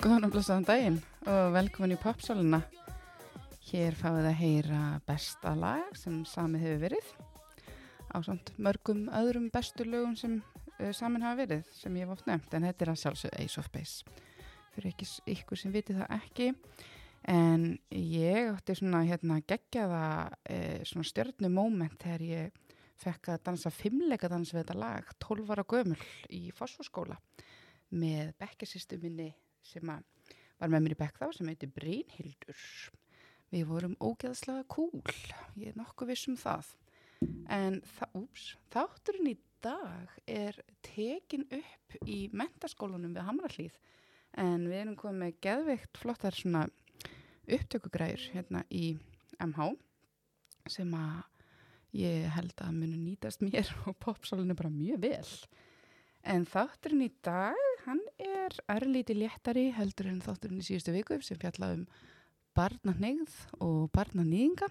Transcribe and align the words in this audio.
Góðan 0.00 0.24
og 0.24 0.30
blessaðan 0.32 0.64
daginn 0.64 0.94
og 1.28 1.50
velkomin 1.52 1.92
í 1.92 1.96
popsáluna. 2.00 2.62
Hér 3.68 3.92
fáið 3.98 4.30
að 4.30 4.38
heyra 4.38 4.78
besta 5.04 5.50
lag 5.52 5.90
sem 6.00 6.22
samið 6.24 6.62
hefur 6.64 6.78
verið 6.86 7.10
á 8.08 8.16
samt 8.24 8.48
mörgum 8.56 9.02
öðrum 9.12 9.50
bestu 9.52 9.84
lögum 9.84 10.14
sem 10.16 10.38
uh, 10.78 10.88
samin 10.96 11.26
hafa 11.26 11.42
verið 11.42 11.68
sem 11.76 11.98
ég 12.00 12.08
hef 12.08 12.14
oft 12.14 12.30
nefnt 12.30 12.56
en 12.56 12.64
þetta 12.64 12.86
er 12.86 12.92
að 12.94 12.98
sjálfsög 13.02 13.36
Ace 13.42 13.60
of 13.60 13.68
Base. 13.74 14.16
Fyrir 14.72 14.94
ekki 14.94 15.10
ykkur 15.34 15.60
sem 15.60 15.76
viti 15.76 15.98
það 15.98 16.16
ekki 16.16 16.48
en 17.34 17.68
ég 17.92 18.48
átti 18.54 18.78
svona 18.80 19.02
hérna 19.04 19.42
geggjaða 19.52 20.08
uh, 20.30 20.80
svona 20.88 21.10
stjörnumóment 21.10 22.00
þegar 22.00 22.26
ég 22.30 22.72
fekk 23.04 23.34
að 23.34 23.44
dansa 23.50 23.68
fimmleika 23.68 24.32
dans 24.32 24.48
við 24.48 24.62
þetta 24.62 24.80
lag 24.80 25.12
12 25.28 25.52
ára 25.52 25.68
gömul 25.76 26.00
í 26.32 26.46
fósforskóla 26.56 27.20
með 27.92 28.32
bekkesistu 28.40 28.96
minni 29.04 29.28
sem 29.66 29.90
var 29.90 30.72
með 30.72 30.84
mér 30.84 30.96
í 30.96 31.00
bekk 31.00 31.20
þá 31.20 31.28
sem 31.36 31.50
heiti 31.50 31.68
Brynhildur. 31.74 32.64
Við 33.50 33.66
vorum 33.66 33.96
ógeðslega 33.98 34.64
cool, 34.70 35.02
ég 35.58 35.72
er 35.72 35.78
nokkuð 35.78 36.12
viss 36.12 36.28
um 36.30 36.36
það. 36.38 36.74
En 37.52 37.80
úps, 38.16 38.54
þátturinn 38.72 39.32
í 39.32 39.36
dag 39.60 40.12
er 40.30 40.56
tekin 40.86 41.44
upp 41.52 41.96
í 42.08 42.22
mentaskólanum 42.32 43.12
við 43.16 43.26
Hamrallíð 43.26 43.80
en 44.40 44.68
við 44.70 44.78
erum 44.78 44.96
komið 44.98 45.24
með 45.24 45.40
geðveikt 45.44 46.00
flottar 46.00 46.36
svona 46.36 46.64
upptökugræður 47.50 48.28
hérna 48.34 48.62
í 48.70 48.94
MH 49.42 49.72
sem 50.70 50.94
að 50.94 51.26
ég 51.98 52.28
held 52.36 52.54
að 52.62 52.76
munu 52.76 53.00
nýtast 53.00 53.42
mér 53.42 53.68
og 53.90 53.98
popsálinu 54.02 54.56
bara 54.56 54.72
mjög 54.72 55.02
vel. 55.02 55.34
En 56.20 56.44
þátturinn 56.44 57.06
í 57.06 57.10
dag, 57.24 57.56
hann 57.86 58.00
er 58.20 58.52
örlíti 58.68 59.14
léttari 59.16 59.70
heldur 59.72 60.10
en 60.10 60.20
þátturinn 60.20 60.60
í 60.60 60.66
síðustu 60.66 60.92
viku 60.92 61.16
sem 61.24 61.38
fjalla 61.40 61.72
um 61.78 61.86
barnanegð 62.56 63.36
og 63.64 63.88
barnanýðinga. 63.94 64.68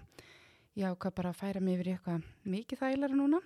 Ég 0.78 0.92
ákvað 0.94 1.16
bara 1.16 1.32
að 1.32 1.40
færa 1.40 1.62
mig 1.64 1.80
yfir 1.80 1.90
eitthvað 1.96 2.28
mikið 2.46 2.82
þægilega 2.84 3.18
núna 3.18 3.40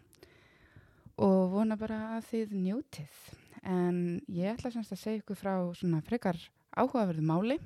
og 1.24 1.40
vona 1.54 1.78
bara 1.80 2.00
að 2.18 2.28
þið 2.28 2.54
njótið. 2.66 3.24
En 3.64 3.98
ég 4.28 4.52
ætla 4.52 4.74
semst 4.74 4.92
að 4.92 5.00
segja 5.00 5.22
ykkur 5.22 5.40
frá 5.40 5.54
svona 5.72 6.04
frekar 6.04 6.36
áhugaverðu 6.76 7.24
máli 7.24 7.58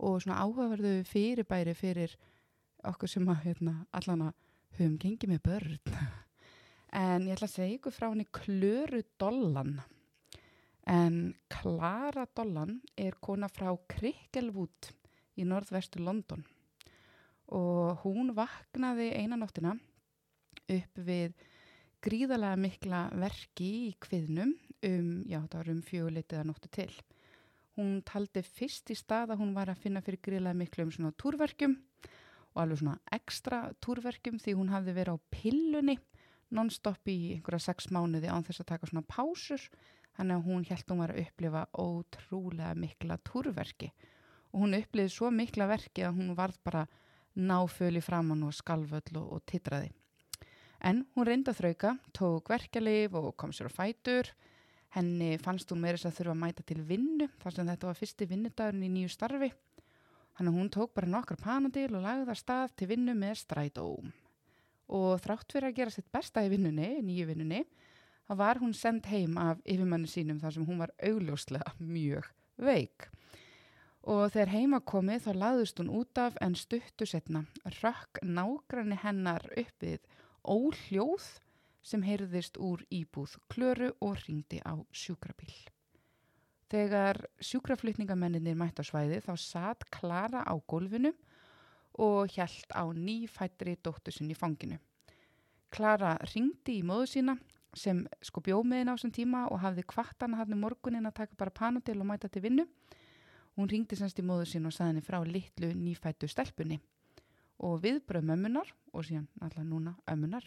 og 0.00 0.22
svona 0.24 0.40
áhugaverðu 0.40 1.02
fyrirbæri 1.10 1.76
fyrir 1.76 2.16
okkur 2.88 3.10
sem 3.10 3.28
að 3.28 3.50
hérna, 3.50 3.82
allan 3.92 4.30
að 4.30 4.36
höfum 4.78 5.00
gengið 5.02 5.34
með 5.34 5.44
börn. 5.44 6.22
En 6.94 7.24
ég 7.26 7.34
ætla 7.34 7.48
að 7.48 7.56
segja 7.56 7.74
ykkur 7.74 7.94
frá 7.94 8.06
henni 8.06 8.26
Klöru 8.30 9.00
Dollan. 9.18 9.80
En 10.86 11.34
Klara 11.50 12.26
Dollan 12.36 12.76
er 12.94 13.16
kona 13.24 13.48
frá 13.50 13.72
Krikkelvút 13.90 14.92
í 15.34 15.46
norðvestu 15.48 16.02
London 16.04 16.44
og 17.54 18.04
hún 18.04 18.30
vaknaði 18.36 19.10
einanóttina 19.18 19.74
upp 20.70 21.00
við 21.08 21.34
gríðalega 22.04 22.60
mikla 22.60 23.00
verki 23.20 23.70
í 23.88 23.92
kviðnum 24.00 24.54
um, 24.86 25.10
já 25.26 25.40
það 25.42 25.58
var 25.58 25.72
um 25.74 25.82
fjöguleitiða 25.84 26.46
nóttu 26.46 26.70
til. 26.72 26.90
Hún 27.74 27.98
taldi 28.06 28.44
fyrst 28.46 28.92
í 28.94 28.96
stað 28.96 29.34
að 29.34 29.42
hún 29.42 29.54
var 29.56 29.72
að 29.72 29.82
finna 29.82 30.02
fyrir 30.04 30.22
gríðalega 30.22 30.60
miklu 30.62 30.86
um 30.86 30.94
svona 30.94 31.14
túrverkjum 31.18 31.76
og 32.54 32.62
alveg 32.62 32.80
svona 32.84 32.98
ekstra 33.18 33.64
túrverkjum 33.82 34.38
því 34.38 34.56
hún 34.60 34.70
hafði 34.70 34.94
verið 35.00 35.18
á 35.18 35.26
pillunni 35.34 35.98
non-stop 36.50 37.08
í 37.08 37.18
einhverja 37.36 37.70
sex 37.70 37.90
mánuði 37.94 38.28
án 38.28 38.44
þess 38.46 38.64
að 38.64 38.70
taka 38.72 38.90
svona 38.90 39.06
pásur 39.08 39.62
þannig 40.16 40.36
að 40.36 40.44
hún 40.48 40.66
held 40.68 40.90
hún 40.90 41.02
var 41.02 41.14
að 41.14 41.22
upplifa 41.24 41.64
ótrúlega 41.72 42.74
mikla 42.78 43.18
túrverki 43.26 43.90
og 44.54 44.62
hún 44.62 44.78
uppliði 44.78 45.10
svo 45.10 45.30
mikla 45.34 45.66
verki 45.66 46.06
að 46.06 46.20
hún 46.20 46.36
varð 46.38 46.60
bara 46.66 46.86
náföli 47.34 48.00
framann 48.02 48.46
og 48.46 48.54
skalvöll 48.54 49.18
og, 49.18 49.26
og 49.34 49.42
titraði. 49.50 49.90
En 50.84 51.02
hún 51.16 51.26
reynda 51.26 51.54
þrauka, 51.56 51.96
tók 52.14 52.50
verkelif 52.52 53.14
og 53.18 53.32
kom 53.40 53.52
sér 53.56 53.70
á 53.72 53.72
fætur. 53.72 54.30
Henni 54.94 55.34
fannst 55.42 55.70
hún 55.72 55.82
meira 55.82 55.98
þess 55.98 56.12
að 56.12 56.18
þurfa 56.18 56.34
að 56.36 56.42
mæta 56.44 56.66
til 56.68 56.82
vinnu 56.86 57.28
þar 57.42 57.56
sem 57.56 57.70
þetta 57.72 57.88
var 57.88 57.98
fyrsti 57.98 58.28
vinnudagurinn 58.30 58.86
í 58.86 58.92
nýju 58.94 59.14
starfi. 59.14 59.50
Þannig 60.34 60.52
að 60.52 60.58
hún 60.60 60.70
tók 60.76 60.94
bara 60.94 61.10
nokkar 61.10 61.40
panadil 61.40 61.90
og 61.94 62.04
lagði 62.04 62.28
það 62.30 62.40
stað 62.42 62.76
til 62.78 62.90
vinnu 62.90 63.16
með 63.18 63.40
strætóm. 63.42 64.12
Og 64.92 65.20
þrátt 65.24 65.52
fyrir 65.52 65.70
að 65.70 65.78
gera 65.78 65.94
sitt 65.94 66.10
besta 66.12 66.44
í 66.44 66.50
vinnunni, 66.52 66.98
nýju 67.04 67.28
vinnunni, 67.30 67.62
þá 68.28 68.34
var 68.40 68.60
hún 68.60 68.74
sendt 68.76 69.08
heim 69.08 69.38
af 69.40 69.60
yfirmannu 69.64 70.08
sínum 70.10 70.40
þar 70.42 70.56
sem 70.56 70.66
hún 70.68 70.80
var 70.82 70.92
augljóslega 71.00 71.74
mjög 71.80 72.28
veik. 72.60 73.08
Og 74.04 74.28
þegar 74.34 74.52
heima 74.52 74.80
komið 74.84 75.24
þá 75.24 75.30
laðust 75.40 75.80
hún 75.80 75.92
út 75.96 76.20
af 76.20 76.36
en 76.44 76.56
stuttu 76.58 77.08
setna 77.08 77.46
rökk 77.80 78.20
nágranni 78.20 78.98
hennar 79.00 79.46
uppið 79.56 80.04
óhljóð 80.44 81.30
sem 81.84 82.04
heyrðist 82.04 82.58
úr 82.60 82.84
íbúð 82.92 83.38
klöru 83.52 83.92
og 84.04 84.20
ringdi 84.26 84.60
á 84.64 84.76
sjúkrabíl. 84.92 85.52
Þegar 86.72 87.20
sjúkraflutningamennir 87.44 88.56
mætt 88.58 88.80
á 88.80 88.84
svæði 88.84 89.20
þá 89.24 89.34
satt 89.40 89.84
Klara 89.92 90.42
á 90.44 90.54
gólfinu 90.68 91.12
og 91.98 92.30
hjælt 92.34 92.72
á 92.74 92.82
nýfættri 92.90 93.76
dóttu 93.82 94.12
sinni 94.12 94.34
í 94.34 94.38
fanginu. 94.38 94.78
Klara 95.74 96.16
ringdi 96.34 96.78
í 96.80 96.86
móðu 96.86 97.10
sína 97.10 97.36
sem 97.74 98.04
sko 98.22 98.42
bjómiðin 98.44 98.90
á 98.90 98.94
þessum 98.94 99.14
tíma 99.14 99.44
og 99.50 99.60
hafði 99.62 99.84
kvartana 99.90 100.38
hann 100.38 100.54
um 100.54 100.62
morgunin 100.62 101.06
að 101.06 101.18
taka 101.20 101.38
bara 101.38 101.54
panodil 101.54 102.00
og 102.00 102.06
mæta 102.06 102.30
til 102.30 102.44
vinnu. 102.44 102.66
Hún 103.54 103.70
ringdi 103.70 103.98
semst 103.98 104.18
í 104.18 104.26
móðu 104.26 104.46
sín 104.50 104.66
og 104.66 104.74
saði 104.74 104.94
henni 104.94 105.06
frá 105.06 105.20
litlu 105.26 105.70
nýfættu 105.74 106.30
stelpunni 106.30 106.80
og 107.62 107.78
viðbröð 107.84 108.26
mömmunar 108.26 108.70
og 108.92 109.06
síðan 109.06 109.28
alltaf 109.40 109.66
núna 109.66 109.94
ömmunar 110.10 110.46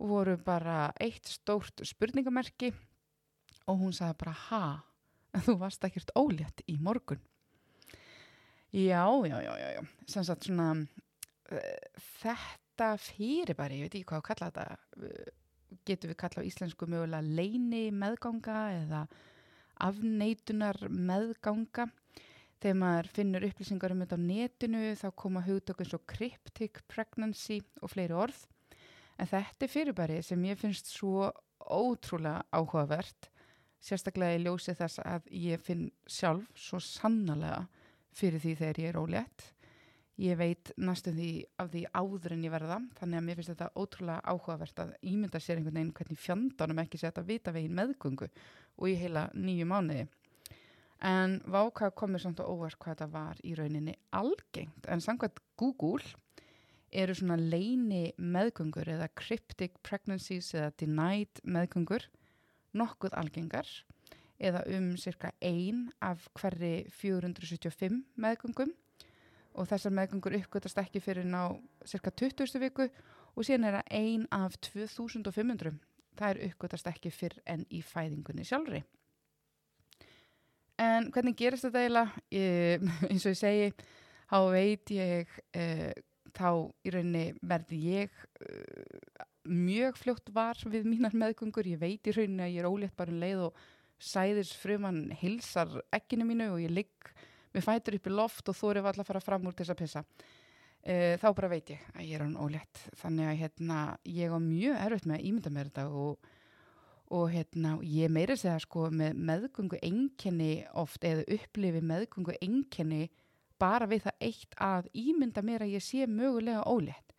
og 0.00 0.08
voru 0.08 0.36
bara 0.40 0.92
eitt 1.00 1.28
stórt 1.28 1.84
spurningamerki 1.84 2.72
og 3.68 3.80
hún 3.80 3.92
sagði 3.96 4.18
bara 4.20 4.34
ha, 4.48 4.64
þú 5.44 5.56
varst 5.60 5.84
ekkert 5.84 6.12
ólétt 6.16 6.64
í 6.68 6.78
morgun. 6.80 7.20
Já, 8.74 9.06
já, 9.26 9.42
já, 9.42 9.58
já, 9.58 9.70
já, 9.70 9.82
sem 10.06 10.24
sagt 10.26 10.48
svona 10.48 10.72
uh, 10.74 11.98
þetta 12.18 12.88
fyrirbæri, 12.98 13.76
ég 13.78 13.86
veit 13.86 13.92
ekki 14.00 14.08
hvað 14.08 14.18
að 14.18 14.24
kalla 14.26 14.48
þetta, 14.48 14.78
uh, 14.98 15.76
getur 15.86 16.10
við 16.10 16.18
kalla 16.18 16.42
á 16.42 16.48
íslensku 16.48 16.88
mögulega 16.90 17.36
leini 17.38 17.84
meðganga 17.94 18.56
eða 18.80 19.02
afneitunar 19.86 20.80
meðganga. 20.90 21.86
Þegar 22.58 22.80
maður 22.80 23.12
finnur 23.14 23.46
upplýsingar 23.46 23.94
um 23.94 24.02
þetta 24.02 24.18
á 24.18 24.26
netinu 24.26 24.82
þá 24.98 25.06
koma 25.22 25.44
hugtök 25.46 25.84
eins 25.84 25.94
og 25.94 26.04
cryptic 26.10 26.82
pregnancy 26.90 27.60
og 27.78 27.94
fleiri 27.94 28.18
orð. 28.26 28.42
En 29.22 29.30
þetta 29.30 29.68
er 29.68 29.74
fyrirbæri 29.76 30.18
sem 30.26 30.50
ég 30.50 30.58
finnst 30.58 30.90
svo 30.90 31.30
ótrúlega 31.62 32.42
áhugavert, 32.50 33.30
sérstaklega 33.78 34.34
í 34.34 34.42
ljósi 34.48 34.74
þess 34.74 34.98
að 35.06 35.30
ég 35.30 35.62
finn 35.62 35.92
sjálf 36.10 36.50
svo 36.58 36.82
sannlega 36.82 37.68
fyrir 38.14 38.42
því 38.42 38.54
þegar 38.60 38.80
ég 38.82 38.92
er 38.92 39.00
ólétt. 39.00 39.44
Ég 40.22 40.38
veit 40.38 40.70
næstum 40.78 41.16
því 41.18 41.28
af 41.58 41.70
því 41.72 41.80
áður 41.90 42.34
en 42.36 42.42
ég 42.46 42.52
verða, 42.54 42.76
þannig 43.00 43.18
að 43.18 43.24
mér 43.26 43.38
finnst 43.40 43.50
þetta 43.50 43.70
ótrúlega 43.74 44.20
áhugavert 44.30 44.82
að 44.84 44.92
ímynda 45.10 45.40
sér 45.42 45.58
einhvern 45.58 45.80
veginn 45.80 45.94
hvernig 45.98 46.20
fjandanum 46.22 46.82
ekki 46.84 47.00
sé 47.00 47.08
þetta 47.08 47.24
vita 47.26 47.54
veginn 47.54 47.74
meðgöngu 47.74 48.28
og 48.30 48.86
í 48.90 48.94
heila 49.00 49.24
nýju 49.34 49.66
mánuði. 49.66 50.04
En 51.04 51.40
váka 51.50 51.90
komur 51.98 52.22
samt 52.22 52.38
og 52.40 52.52
óvart 52.54 52.78
hvað 52.78 52.94
þetta 52.94 53.08
var 53.10 53.40
í 53.42 53.56
rauninni 53.58 53.96
algengt, 54.14 54.86
en 54.86 55.02
samkvæmt 55.02 55.42
Google 55.58 56.14
eru 56.94 57.16
svona 57.18 57.36
leini 57.40 58.12
meðgöngur 58.14 58.88
eða 58.94 59.10
cryptic 59.18 59.80
pregnancies 59.82 60.52
eða 60.54 60.70
denied 60.78 61.42
meðgöngur 61.42 62.06
nokkuð 62.78 63.18
algengar 63.18 63.66
eða 64.38 64.64
um 64.76 64.94
cirka 65.00 65.30
ein 65.42 65.90
af 66.02 66.28
hverri 66.38 66.86
475 66.90 68.02
meðgöngum 68.20 68.72
og 69.54 69.68
þessar 69.70 69.94
meðgöngur 69.94 70.34
uppgötast 70.40 70.80
ekki 70.82 71.02
fyrir 71.02 71.26
ná 71.28 71.54
cirka 71.86 72.10
20. 72.10 72.58
viku 72.62 72.88
og 73.34 73.46
síðan 73.46 73.68
er 73.68 73.78
það 73.78 73.92
ein 73.98 74.26
af 74.34 74.58
2500. 74.66 75.78
Það 76.14 76.30
er 76.30 76.42
uppgötast 76.48 76.90
ekki 76.90 77.10
fyrr 77.14 77.38
en 77.50 77.64
í 77.70 77.82
fæðingunni 77.82 78.46
sjálfri. 78.46 78.82
En 80.80 81.10
hvernig 81.14 81.36
gerist 81.38 81.66
þetta 81.66 81.84
eiginlega? 81.84 82.24
Ég, 82.34 82.88
eins 83.10 83.26
og 83.26 83.34
ég 83.34 83.38
segi, 83.38 83.68
þá 84.30 84.38
veit 84.54 84.94
ég, 84.94 85.36
uh, 85.58 85.92
þá 86.34 86.48
í 86.82 86.94
rauninni 86.94 87.24
verði 87.42 87.80
ég 87.92 88.18
uh, 88.42 89.22
mjög 89.44 90.00
fljótt 90.00 90.34
var 90.34 90.58
við 90.66 90.88
mínar 90.88 91.14
meðgöngur. 91.14 91.68
Ég 91.70 91.82
veit 91.82 92.10
í 92.10 92.14
rauninni 92.16 92.46
að 92.46 92.54
ég 92.56 92.64
er 92.64 92.70
ólétt 92.70 92.96
bara 92.98 93.14
um 93.14 93.22
leið 93.22 93.46
og 93.50 93.64
sæðis 94.00 94.52
frumann 94.58 95.08
hilsar 95.20 95.80
ekkinu 95.94 96.26
mínu 96.28 96.52
og 96.54 96.62
ég 96.64 96.72
ligg 96.74 97.12
með 97.54 97.66
fætur 97.66 97.98
upp 97.98 98.08
í 98.08 98.14
loft 98.14 98.48
og 98.50 98.58
þú 98.58 98.70
eru 98.72 98.84
alltaf 98.84 99.04
að 99.04 99.10
fara 99.12 99.24
fram 99.24 99.46
úr 99.48 99.56
þess 99.56 99.74
að 99.74 99.82
pissa. 99.82 100.04
Uh, 100.84 101.14
þá 101.16 101.28
bara 101.32 101.48
veit 101.48 101.70
ég 101.72 101.84
að 101.94 102.04
ég 102.04 102.16
er 102.18 102.24
hann 102.26 102.36
ólétt. 102.36 102.80
Þannig 103.00 103.30
að 103.30 103.38
hérna, 103.40 103.78
ég 104.04 104.34
á 104.34 104.38
mjög 104.42 104.80
erfitt 104.84 105.06
með 105.08 105.20
að 105.20 105.28
ímynda 105.30 105.54
mér 105.54 105.70
þetta 105.70 105.86
og 106.04 106.32
og 107.14 107.28
hérna, 107.30 107.76
ég 107.84 108.10
meiri 108.10 108.34
segja 108.38 108.56
sko 108.62 108.88
með 108.90 109.18
meðgöngu 109.28 109.78
einkenni 109.84 110.64
oft 110.80 111.04
eða 111.04 111.26
upplifi 111.36 111.82
meðgöngu 111.84 112.36
einkenni 112.40 113.08
bara 113.60 113.86
við 113.86 114.06
það 114.06 114.24
eitt 114.28 114.56
að 114.62 114.88
ímynda 114.98 115.44
mér 115.44 115.66
að 115.66 115.74
ég 115.76 115.84
sé 115.84 116.08
mögulega 116.10 116.64
ólétt. 116.66 117.12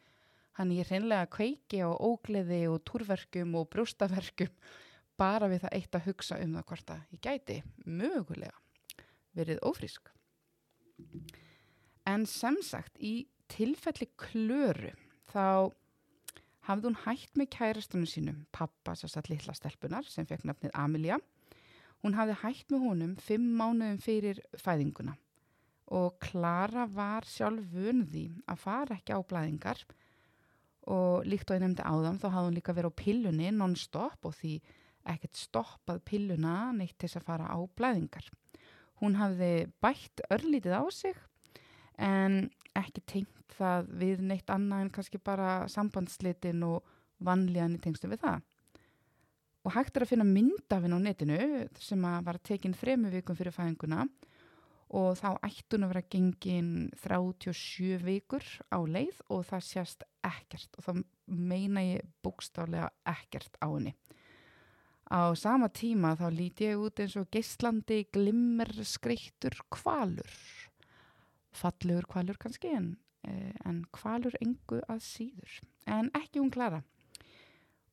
Hann 0.58 0.72
ég 0.72 0.88
hreinlega 0.90 1.30
kveiki 1.32 1.84
á 1.84 1.92
ógleði 1.92 2.66
og 2.72 2.82
túrverkum 2.88 3.56
og 3.60 3.70
brústaverkum 3.72 4.52
bara 5.20 5.50
við 5.52 5.66
það 5.66 5.78
eitt 5.78 5.98
að 5.98 6.08
hugsa 6.10 6.40
um 6.44 6.54
það 6.58 6.68
hvort 6.72 6.94
að 6.96 7.16
ég 7.16 7.24
gæti 7.24 7.58
mögulega 7.86 8.60
verið 9.36 9.64
ófrísk. 9.68 10.12
En 12.08 12.26
sem 12.30 12.58
sagt, 12.64 12.96
í 13.00 13.28
tilfelli 13.52 14.08
klöru 14.20 14.94
þá 15.32 15.72
hafði 16.66 16.90
hún 16.90 17.02
hægt 17.04 17.38
með 17.38 17.52
kærastunum 17.58 18.10
sínum, 18.10 18.46
pappa 18.56 18.96
sérstaklega 18.98 19.44
litla 19.44 19.58
stelpunar 19.58 20.08
sem 20.10 20.28
fekk 20.30 20.48
nafnið 20.48 20.74
Amelia. 20.78 21.20
Hún 22.02 22.16
hafði 22.18 22.40
hægt 22.42 22.74
með 22.74 22.88
honum 22.88 23.14
fimm 23.22 23.52
mánuðum 23.60 24.02
fyrir 24.02 24.42
fæðinguna 24.62 25.16
og 25.94 26.16
Klara 26.24 26.88
var 26.90 27.28
sjálf 27.30 27.68
vunði 27.74 28.30
að 28.50 28.62
fara 28.64 28.98
ekki 28.98 29.14
á 29.14 29.22
blæðingar 29.22 29.84
og 30.90 31.26
líkt 31.30 31.50
og 31.50 31.58
ég 31.58 31.62
nefndi 31.62 31.86
áðan 31.86 32.18
þá 32.22 32.28
hafði 32.30 32.48
hún 32.48 32.58
líka 32.58 32.76
verið 32.78 32.94
á 32.94 33.00
pillunni 33.02 33.52
non-stop 33.54 34.26
og 34.26 34.34
því 34.40 34.56
ekkert 35.10 35.38
stoppað 35.38 36.02
pilluna 36.10 36.72
neitt 36.76 36.98
til 36.98 37.10
þess 37.10 37.22
að 37.22 37.28
fara 37.30 37.52
á 37.52 37.58
blæðingar. 37.78 38.28
Hún 39.02 39.18
hafði 39.20 39.68
bætt 39.84 40.24
örlítið 40.32 40.78
á 40.80 40.84
sig 40.94 41.18
en 42.02 42.50
ekki 42.76 43.04
tengt 43.08 43.56
það 43.56 43.90
við 44.02 44.26
neitt 44.28 44.52
annað 44.52 44.86
en 44.86 44.92
kannski 44.98 45.22
bara 45.22 45.66
sambandslitin 45.72 46.64
og 46.68 46.84
vanlíðan 47.24 47.78
í 47.78 47.82
tengstum 47.84 48.12
við 48.14 48.26
það. 48.26 48.44
Og 49.66 49.74
hægt 49.74 49.96
er 49.98 50.06
að 50.06 50.12
finna 50.12 50.28
myndafinn 50.30 50.94
á 50.94 51.00
netinu 51.02 51.38
sem 51.82 52.02
var 52.02 52.38
tekinn 52.46 52.76
þremu 52.78 53.12
vikum 53.14 53.38
fyrir 53.38 53.56
fæðinguna 53.56 54.06
og 54.96 55.16
þá 55.18 55.30
ættun 55.48 55.86
að 55.88 55.94
vera 55.96 56.10
gengin 56.14 56.74
37 57.02 57.98
vikur 58.06 58.46
á 58.70 58.78
leið 58.86 59.24
og 59.34 59.46
það 59.50 59.66
sést 59.66 60.06
ekkert 60.26 60.78
og 60.78 60.86
þá 60.86 60.92
meina 61.26 61.82
ég 61.82 62.06
bókstálega 62.24 62.92
ekkert 63.10 63.58
á 63.58 63.68
henni. 63.68 63.96
Á 65.06 65.38
sama 65.38 65.70
tíma 65.70 66.16
þá 66.18 66.28
líti 66.34 66.70
ég 66.70 66.82
út 66.82 67.00
eins 67.00 67.16
og 67.20 67.30
geislandi 67.34 68.08
glimmer 68.14 68.72
skreittur 68.84 69.54
kvalur 69.70 70.32
fallegur 71.56 72.08
kvalur 72.10 72.38
kannski 72.42 72.74
en, 72.76 72.98
eh, 73.24 73.54
en 73.66 73.86
kvalur 73.92 74.36
engu 74.42 74.82
að 74.90 75.00
síður. 75.02 75.62
En 75.88 76.10
ekki 76.12 76.40
hún 76.40 76.52
Klara. 76.52 76.84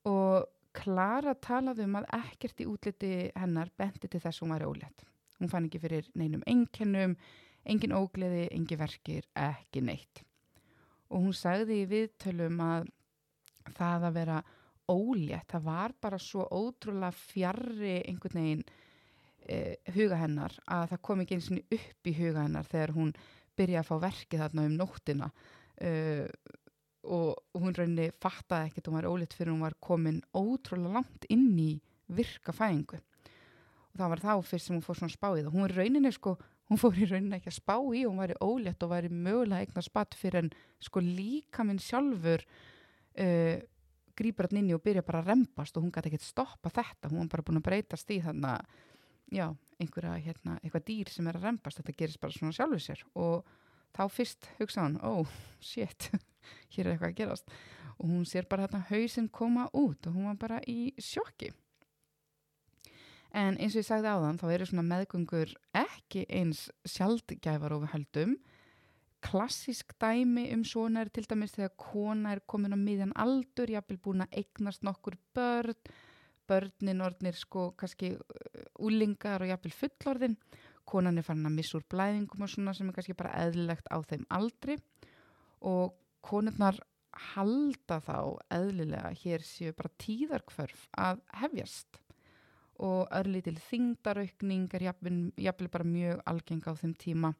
Og 0.05 0.47
Klara 0.73 1.35
talaði 1.35 1.85
um 1.85 1.97
að 2.00 2.09
ekkert 2.17 2.61
í 2.61 2.67
útliti 2.67 3.31
hennar 3.37 3.70
benti 3.76 4.08
til 4.08 4.20
þess 4.20 4.41
hún 4.41 4.55
var 4.55 4.67
ólétt. 4.67 5.05
Hún 5.38 5.50
fann 5.50 5.67
ekki 5.69 5.81
fyrir 5.81 6.08
neinum 6.15 6.43
enginnum 6.47 7.17
engin 7.65 7.93
ógleði, 7.93 8.49
engin 8.50 8.79
verkir 8.79 9.23
ekki 9.37 9.82
neitt. 9.82 10.23
Og 11.11 11.20
hún 11.23 11.37
sagði 11.37 11.82
í 11.82 11.88
viðtölum 11.91 12.58
að 12.58 12.88
það 13.76 14.06
að 14.08 14.15
vera 14.15 14.43
ólétt, 14.90 15.50
það 15.52 15.67
var 15.69 15.94
bara 16.02 16.19
svo 16.20 16.46
ótrúlega 16.50 17.12
fjarrri 17.14 17.99
einhvern 18.06 18.40
veginn 18.40 18.64
eh, 19.46 19.76
huga 19.94 20.19
hennar 20.20 20.56
að 20.67 20.88
það 20.94 21.05
kom 21.08 21.23
ekki 21.23 21.38
eins 21.38 21.50
og 21.52 21.76
upp 21.79 22.11
í 22.11 22.17
huga 22.17 22.46
hennar 22.46 22.69
þegar 22.69 22.94
hún 22.96 23.14
byrja 23.58 23.82
að 23.82 23.88
fá 23.90 23.94
verkið 24.06 24.43
þarna 24.44 24.67
um 24.69 24.76
nóttina. 24.81 25.31
Uh, 25.82 26.26
og 27.02 27.58
hún 27.58 27.75
rauninni 27.75 28.12
fattaði 28.23 28.70
ekkert 28.70 28.87
og 28.87 28.93
hún 28.93 29.00
var 29.00 29.08
ólitt 29.11 29.32
fyrir 29.34 29.50
hún 29.50 29.64
var 29.64 29.75
komin 29.82 30.20
ótrúlega 30.38 31.00
langt 31.00 31.26
inn 31.32 31.50
í 31.58 31.73
virka 32.12 32.55
fæðingu. 32.55 33.00
Og 33.93 33.99
það 33.99 34.12
var 34.12 34.23
þá 34.23 34.32
fyrst 34.46 34.69
sem 34.69 34.76
hún 34.76 34.84
fór 34.84 35.00
svona 35.00 35.14
spáið 35.14 35.49
og 35.50 35.56
hún 35.56 35.73
rauninni 35.73 36.12
sko, 36.14 36.37
hún 36.70 36.81
fór 36.81 36.96
í 36.96 37.08
rauninni 37.11 37.40
ekki 37.40 37.50
að 37.50 37.58
spá 37.58 37.75
í 37.81 38.05
hún 38.05 38.23
var 38.23 38.34
í 38.34 38.38
ólitt 38.44 38.87
og 38.87 38.93
var 38.94 39.08
í 39.08 39.11
mögulega 39.11 39.67
eignar 39.67 39.87
spatt 39.88 40.17
fyrir 40.19 40.44
en 40.44 40.52
sko 40.82 41.02
líka 41.02 41.67
minn 41.67 41.82
sjálfur 41.82 42.46
uh, 42.46 43.58
grýpar 44.23 44.49
hann 44.49 44.63
inni 44.63 44.77
og 44.77 44.85
byrja 44.85 45.05
bara 45.07 45.21
að 45.23 45.33
rempast 45.33 45.77
og 45.77 45.85
hún 45.85 45.93
gæti 45.95 46.13
ekkert 46.13 46.27
stoppa 46.27 46.73
þetta, 46.73 47.11
hún 47.11 47.25
var 47.25 47.33
bara 47.37 47.47
búin 47.49 47.61
að 47.61 47.69
breytast 47.69 48.15
í 48.15 48.21
þannig 48.25 48.49
að 48.55 48.81
já, 49.33 49.47
einhverja, 49.83 50.17
hérna, 50.27 50.59
eitthvað 50.63 50.87
dýr 50.89 51.13
sem 51.13 51.29
er 51.29 51.39
að 51.39 51.49
rempast, 51.49 51.81
þetta 51.81 51.99
gerist 51.99 52.23
bara 52.23 52.37
svona 52.37 52.57
sjálfur 52.57 52.85
sér 52.87 53.05
og 53.19 53.53
þá 53.93 54.03
fyrst 54.13 54.51
hugsa 54.59 54.87
hann, 54.87 54.99
oh 55.05 55.29
shit, 55.61 56.11
hér 56.75 56.87
er 56.87 56.95
eitthvað 56.95 57.13
að 57.13 57.19
gerast 57.21 57.55
og 57.99 58.09
hún 58.11 58.25
sér 58.29 58.49
bara 58.51 58.67
hérna 58.67 58.85
hausinn 58.91 59.29
koma 59.31 59.69
út 59.73 60.07
og 60.07 60.17
hún 60.17 60.31
var 60.31 60.39
bara 60.41 60.63
í 60.69 60.93
sjokki. 60.99 61.53
En 63.33 63.57
eins 63.57 63.77
og 63.77 63.81
ég 63.81 63.89
sagði 63.89 64.13
á 64.13 64.17
þann, 64.21 64.41
þá 64.41 64.47
eru 64.53 64.67
svona 64.69 64.85
meðgöngur 64.91 65.53
ekki 65.79 66.27
eins 66.29 66.67
sjaldgæfar 66.85 67.79
við 67.79 67.93
höldum. 67.95 68.35
Klassísk 69.23 69.95
dæmi 70.03 70.49
um 70.55 70.65
svona 70.67 71.05
er 71.05 71.11
til 71.15 71.27
dæmis 71.31 71.55
þegar 71.55 71.77
kona 71.79 72.33
er 72.35 72.43
komin 72.47 72.75
á 72.75 72.79
miðjan 72.79 73.15
aldur, 73.15 73.71
jápil 73.71 74.01
búin 74.03 74.25
að 74.25 74.41
eignast 74.43 74.83
nokkur 74.83 75.15
börn, 75.37 75.79
börnin 76.51 77.05
orðnir 77.07 77.39
sko 77.39 77.71
kannski 77.79 78.17
úlingar 78.83 79.45
og 79.45 79.53
jafnvel 79.53 79.75
fullorðin. 79.79 80.37
Konan 80.85 81.19
er 81.19 81.27
farin 81.27 81.47
að 81.47 81.55
missa 81.55 81.79
úr 81.79 81.87
blæðingum 81.95 82.43
og 82.43 82.51
svona 82.51 82.75
sem 82.75 82.89
er 82.91 82.97
kannski 82.97 83.15
bara 83.17 83.37
eðlilegt 83.45 83.87
á 83.95 83.99
þeim 84.03 84.25
aldri. 84.35 84.77
Og 85.63 85.95
konurnar 86.27 86.81
halda 87.33 88.01
þá 88.03 88.17
eðlilega 88.51 89.13
hér 89.23 89.45
séu 89.47 89.75
bara 89.77 89.93
tíðarkvörf 90.03 90.89
að 90.99 91.23
hefjast. 91.43 92.01
Og 92.83 93.07
örlítil 93.15 93.59
þingdaraukning 93.69 94.67
er 94.75 94.89
jafnvel 94.91 95.71
bara 95.71 95.87
mjög 95.87 96.25
algeng 96.27 96.65
á 96.67 96.73
þeim 96.75 96.96
tíma 96.99 97.31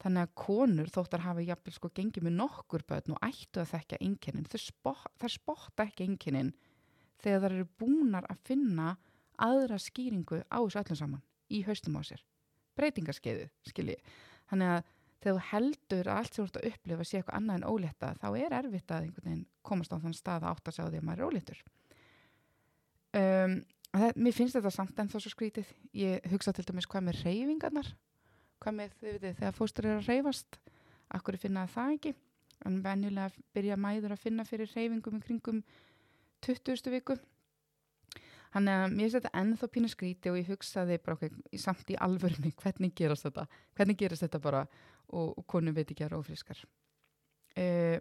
þannig 0.00 0.26
að 0.26 0.34
konur 0.40 0.90
þóttar 0.92 1.24
hafa 1.26 1.44
jafnvel 1.44 1.74
sko 1.76 1.90
gengið 1.94 2.26
með 2.26 2.36
nokkur 2.38 2.84
börn 2.88 3.14
og 3.14 3.24
ættu 3.26 3.62
að 3.62 3.72
þekka 3.74 4.00
einkennin, 4.00 4.48
þær 4.48 5.34
spotta 5.34 5.86
ekki 5.86 6.08
einkennin 6.08 6.54
þegar 7.20 7.44
þær 7.44 7.56
eru 7.56 7.66
búnar 7.80 8.28
að 8.30 8.40
finna 8.48 8.94
aðra 9.40 9.78
skýringu 9.80 10.42
á 10.48 10.58
þessu 10.60 10.80
öllum 10.80 11.00
saman 11.00 11.26
í 11.50 11.62
haustum 11.66 11.98
á 12.00 12.02
sér. 12.06 12.22
Breytingarskeiðu, 12.78 13.48
skilji. 13.66 13.96
Þannig 14.50 14.72
að 14.76 14.90
þegar 15.20 15.36
þú 15.36 15.46
heldur 15.50 16.08
að 16.08 16.20
allt 16.20 16.34
sem 16.36 16.40
þú 16.40 16.46
ert 16.46 16.58
að 16.60 16.68
upplifa 16.70 17.06
sé 17.06 17.18
eitthvað 17.18 17.38
annað 17.40 17.58
en 17.58 17.66
ólétta, 17.68 18.12
þá 18.20 18.28
er 18.30 18.56
erfitt 18.60 18.94
að 18.94 19.06
einhvern 19.06 19.28
veginn 19.28 19.46
komast 19.66 19.92
á 19.92 19.96
þann 20.00 20.16
stað 20.16 20.46
að 20.46 20.54
átta 20.54 20.74
sig 20.74 20.86
á 20.86 20.88
því 20.88 21.00
að 21.00 21.06
maður 21.08 21.20
er 21.20 21.28
óléttur. 21.30 21.62
Um, 23.20 23.56
mér 24.16 24.36
finnst 24.36 24.56
þetta 24.56 24.72
samt 24.72 25.02
en 25.02 25.10
þá 25.10 25.18
svo 25.18 25.32
skrítið. 25.34 25.74
Ég 25.98 26.30
hugsa 26.32 26.54
til 26.56 26.64
dæmis 26.68 26.88
hvað 26.88 27.08
með 27.08 27.24
reyfingarnar, 27.26 27.90
hvað 28.60 28.76
með 28.76 28.96
þið 29.00 29.12
veitir 29.16 29.38
þegar 29.40 29.56
fóstur 29.56 29.88
er 29.88 29.98
að 29.98 30.10
reyfast, 30.10 30.60
akkur 31.16 31.40
finna 31.40 31.66
það 31.70 31.96
ekki. 31.96 32.14
En 32.68 32.80
venjulega 32.84 33.44
byrja 33.56 33.76
mæður 33.80 34.12
að 34.14 34.24
finna 34.26 34.44
fyrir 34.44 34.68
reyfingum 34.74 35.16
í 35.16 35.22
kringum 35.24 35.62
20. 36.44 36.90
viku 36.92 37.16
Þannig 38.50 38.76
að 38.76 38.94
mér 38.96 39.10
þetta 39.14 39.30
ennþá 39.38 39.66
pínu 39.70 39.88
skríti 39.90 40.30
og 40.30 40.36
ég 40.40 40.48
hugsaði 40.50 40.96
bara 41.04 41.16
okkur 41.16 41.30
okay, 41.30 41.58
samt 41.62 41.90
í 41.92 41.98
alvörunni 42.02 42.50
hvernig 42.58 42.94
gerast 42.98 43.28
þetta, 43.28 43.44
hvernig 43.78 43.98
gerast 44.00 44.24
þetta 44.26 44.40
bara 44.42 44.62
og, 44.64 45.36
og 45.38 45.44
konu 45.50 45.74
veit 45.76 45.86
ekki 45.86 46.02
að 46.02 46.08
vera 46.08 46.18
ofriskar. 46.18 46.62
Uh, 47.54 47.98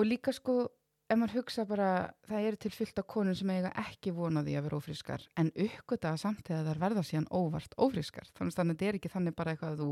og 0.00 0.08
líka 0.08 0.32
sko, 0.32 0.56
ef 1.04 1.18
maður 1.20 1.40
hugsa 1.40 1.64
bara, 1.68 1.88
það 2.28 2.46
eru 2.48 2.60
til 2.62 2.70
fyllt 2.72 3.00
af 3.02 3.08
konun 3.12 3.36
sem 3.36 3.50
eiga 3.52 3.72
ekki 3.84 4.14
vonaði 4.16 4.54
að 4.56 4.66
vera 4.68 4.78
ofriskar 4.78 5.26
en 5.40 5.50
uppgötaða 5.52 6.20
samt 6.20 6.46
þegar 6.48 6.70
það 6.70 6.84
verða 6.84 7.04
síðan 7.04 7.28
óvart 7.30 7.76
ofriskar. 7.76 8.30
Þannig 8.36 8.56
að 8.56 8.70
þetta 8.72 8.88
er 8.88 8.98
ekki 9.00 9.12
þannig 9.12 9.36
bara 9.36 9.54
eitthvað 9.54 9.74
að 9.74 9.82
þú 9.82 9.90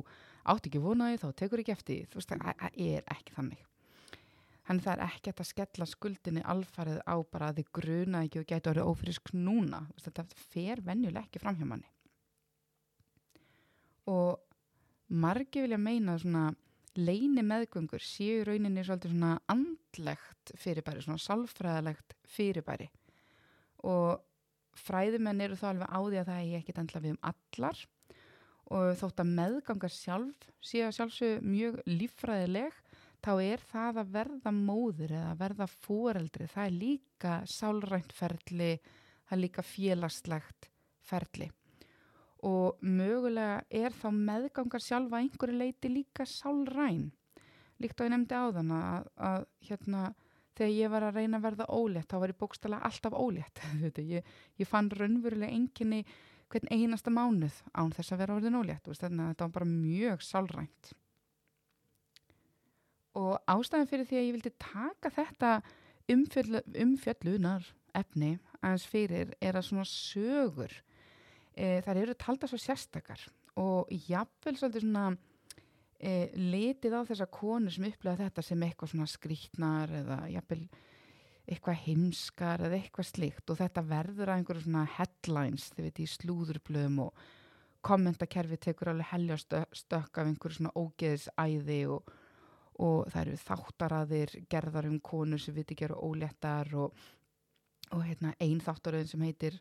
átt 0.54 0.70
ekki 0.70 0.82
vonaði 0.86 1.20
þá 1.22 1.28
tekur 1.42 1.62
ekki 1.62 1.76
eftir, 1.76 2.08
þú 2.08 2.20
veist 2.20 2.32
það 2.32 2.64
er 2.72 3.12
ekki 3.16 3.36
þannig. 3.36 3.68
Þannig 4.62 4.84
það 4.86 4.92
er 4.94 5.04
ekkert 5.08 5.42
að 5.42 5.48
skella 5.50 5.88
skuldinni 5.90 6.42
alfarið 6.54 7.00
á 7.02 7.16
bara 7.34 7.50
að 7.50 7.60
þið 7.60 7.70
gruna 7.78 8.22
ekki 8.24 8.40
og 8.40 8.46
gætu 8.46 8.70
að 8.70 8.76
vera 8.76 8.88
ófrisk 8.92 9.32
núna. 9.34 9.82
Þetta 9.98 10.24
fer 10.52 10.82
venjuleg 10.86 11.26
ekki 11.26 11.42
fram 11.42 11.58
hjá 11.58 11.66
manni. 11.66 11.90
Og 14.12 14.38
margi 15.12 15.64
vilja 15.64 15.78
meina 15.82 16.14
svona 16.18 16.52
leini 16.98 17.44
meðgöngur 17.46 18.02
séu 18.04 18.42
rauninni 18.46 18.84
svolítið 18.84 19.14
svona 19.14 19.36
andlegt 19.52 20.52
fyrirbæri, 20.60 21.04
svona 21.04 21.22
salfræðilegt 21.22 22.16
fyrirbæri. 22.28 22.88
Og 23.88 24.20
fræðumenn 24.82 25.42
eru 25.44 25.58
þá 25.58 25.66
alveg 25.72 25.88
á 25.92 26.00
því 26.00 26.20
að 26.20 26.30
það 26.30 26.42
er 26.42 26.58
ekkit 26.60 26.82
endla 26.82 27.02
við 27.04 27.14
um 27.14 27.22
allar. 27.32 27.84
Og 28.72 28.90
þótt 29.00 29.22
að 29.22 29.32
meðgangar 29.38 29.92
sjálf 29.92 30.50
séu 30.64 30.90
sjálfsög 30.96 31.42
mjög 31.44 31.80
líffræðileg 31.90 32.76
þá 33.22 33.32
er 33.44 33.64
það 33.70 34.02
að 34.02 34.12
verða 34.16 34.52
móður 34.56 35.16
eða 35.16 35.32
að 35.32 35.42
verða 35.42 35.66
fóreldri, 35.72 36.48
það 36.50 36.68
er 36.68 36.78
líka 36.78 37.34
sálrænt 37.46 38.14
ferli, 38.16 38.72
það 39.28 39.36
er 39.36 39.42
líka 39.44 39.66
félagslegt 39.66 40.70
ferli 41.02 41.50
og 42.42 42.82
mögulega 42.82 43.62
er 43.70 43.94
þá 43.94 44.08
meðgangar 44.16 44.82
sjálfa 44.82 45.20
einhverju 45.22 45.58
leiti 45.58 45.90
líka 45.92 46.26
sálræn. 46.26 47.12
Líkt 47.82 48.02
á 48.02 48.06
ég 48.06 48.12
nefndi 48.12 48.38
á 48.38 48.46
þann 48.54 48.72
að, 48.76 49.06
að 49.16 49.44
hérna, 49.68 50.02
þegar 50.58 50.74
ég 50.74 50.92
var 50.92 51.06
að 51.06 51.18
reyna 51.20 51.38
að 51.38 51.46
verða 51.46 51.68
ólétt 51.70 52.10
þá 52.10 52.18
var 52.22 52.32
ég 52.34 52.40
bókstala 52.42 52.82
alltaf 52.88 53.14
ólétt. 53.16 53.62
Ég, 54.14 54.26
ég 54.58 54.68
fann 54.68 54.90
raunverulega 54.90 55.54
enginni 55.54 56.02
hvern 56.52 56.68
einasta 56.68 57.10
mánuð 57.10 57.62
án 57.72 57.94
þess 57.96 58.12
að 58.12 58.20
vera 58.22 58.34
orðin 58.36 58.58
ólétt 58.58 58.90
þetta 58.90 59.46
var 59.46 59.54
bara 59.54 59.68
mjög 59.68 60.24
sálrænt. 60.26 60.92
Og 63.16 63.36
ástæðan 63.48 63.88
fyrir 63.88 64.08
því 64.08 64.18
að 64.18 64.26
ég 64.26 64.36
vildi 64.36 64.52
taka 64.60 65.10
þetta 65.12 65.52
umfjöll, 66.12 66.62
umfjöllunar 66.84 67.66
efni 67.96 68.36
aðeins 68.60 68.86
fyrir 68.88 69.34
er 69.40 69.58
að 69.58 69.68
svona 69.68 69.88
sögur 69.88 70.74
e, 71.56 71.80
þar 71.84 72.02
eru 72.04 72.16
talda 72.18 72.48
svo 72.50 72.60
sérstakar 72.60 73.22
og 73.60 73.90
jáfnvel 74.08 74.56
svolítið 74.56 74.86
svona 74.86 75.04
e, 76.00 76.30
litið 76.36 76.96
á 76.96 77.00
þessa 77.10 77.28
konur 77.32 77.74
sem 77.74 77.88
upplega 77.90 78.24
þetta 78.24 78.46
sem 78.46 78.64
eitthvað 78.66 78.94
svona 78.94 79.10
skrítnar 79.10 79.92
eða 80.02 80.18
jáfnvel 80.32 80.64
eitthvað 81.52 81.80
heimskar 81.86 82.62
eða 82.68 82.78
eitthvað 82.78 83.08
slikt 83.08 83.50
og 83.50 83.58
þetta 83.58 83.82
verður 83.86 84.30
að 84.30 84.40
einhverju 84.40 84.64
svona 84.66 84.84
headlines 84.96 85.70
þið 85.74 85.88
veit 85.88 86.02
í 86.02 86.10
slúðurblöðum 86.12 87.00
og 87.06 87.24
kommentakerfi 87.82 88.58
tekur 88.62 88.92
alveg 88.92 89.10
helja 89.10 89.38
stökk 89.42 90.20
af 90.20 90.28
einhverju 90.28 90.60
svona 90.60 90.74
ógeðisæði 90.78 91.80
og, 91.90 92.12
og 92.78 93.10
það 93.10 93.22
eru 93.24 93.40
þáttaraðir 93.42 94.34
gerðar 94.52 94.88
um 94.90 95.00
konur 95.02 95.42
sem 95.42 95.56
viti 95.56 95.76
gera 95.78 95.98
óléttar 95.98 96.70
og, 96.78 96.94
og 97.90 98.04
hérna, 98.06 98.36
einn 98.38 98.62
þáttaröðin 98.62 99.10
sem 99.10 99.26
heitir 99.26 99.58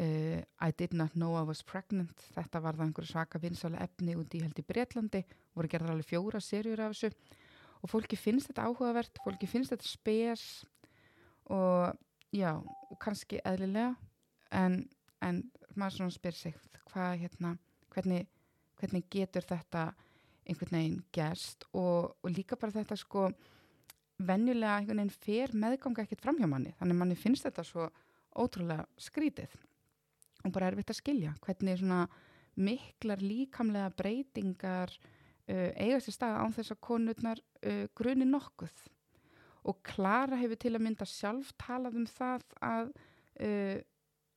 uh, 0.00 0.40
I 0.60 0.70
did 0.76 0.94
not 0.94 1.14
know 1.14 1.36
I 1.36 1.44
was 1.46 1.62
pregnant. 1.62 2.16
Þetta 2.34 2.62
var 2.64 2.78
það 2.78 2.88
einhverju 2.88 3.12
svaka 3.12 3.40
vinsala 3.42 3.80
efni 3.84 4.16
út 4.18 4.34
í 4.34 4.42
held 4.42 4.58
í 4.58 4.66
Breitlandi 4.66 5.22
voru 5.56 5.70
gerðar 5.70 5.94
alveg 5.94 6.08
fjóra 6.08 6.40
serjur 6.44 6.82
af 6.84 6.94
þessu. 6.94 7.12
Og 7.80 7.92
fólki 7.92 8.18
finnst 8.20 8.50
þetta 8.50 8.66
áhugavert, 8.68 9.20
fólki 9.24 9.48
finnst 9.48 9.72
þetta 9.72 9.88
spes 9.88 10.44
og 11.50 11.96
já, 12.36 12.52
og 12.60 12.98
kannski 13.00 13.40
eðlilega. 13.44 13.94
En, 14.56 14.82
en 15.22 15.44
maður 15.78 16.00
svona 16.00 16.16
spyr 16.16 16.36
sig 16.36 16.56
hvað 16.90 17.20
hérna, 17.22 17.54
hvernig, 17.94 18.26
hvernig 18.80 19.06
getur 19.12 19.46
þetta 19.46 19.90
einhvern 20.48 20.76
veginn 20.76 21.00
gerst? 21.14 21.64
Og, 21.70 22.12
og 22.20 22.34
líka 22.34 22.58
bara 22.58 22.74
þetta 22.80 22.98
sko 22.98 23.28
venjulega 24.20 24.80
einhvern 24.80 25.04
veginn 25.04 25.16
fer 25.24 25.56
meðganga 25.56 26.04
ekkert 26.04 26.24
fram 26.24 26.40
hjá 26.40 26.48
manni. 26.50 26.74
Þannig 26.80 27.00
manni 27.00 27.18
finnst 27.18 27.46
þetta 27.46 27.64
svo 27.64 27.88
ótrúlega 28.36 28.84
skrítið 29.00 29.54
og 30.44 30.54
bara 30.54 30.70
erfitt 30.70 30.92
að 30.92 31.00
skilja 31.00 31.34
hvernig 31.44 31.80
svona 31.80 32.04
miklar 32.60 33.22
líkamlega 33.22 33.90
breytingar 33.96 34.92
uh, 35.50 35.70
eiga 35.76 36.00
sér 36.02 36.16
stað 36.16 36.40
án 36.40 36.56
þess 36.56 36.74
að 36.74 36.82
konurnar 36.86 37.42
uh, 37.66 37.86
gruni 37.96 38.26
nokkuð. 38.28 38.88
Og 39.68 39.80
Klara 39.84 40.38
hefur 40.40 40.58
til 40.60 40.74
að 40.74 40.84
mynda 40.86 41.06
sjálf 41.08 41.52
talað 41.60 41.98
um 42.00 42.08
það 42.08 42.44
að, 42.64 42.92
uh, 43.44 43.76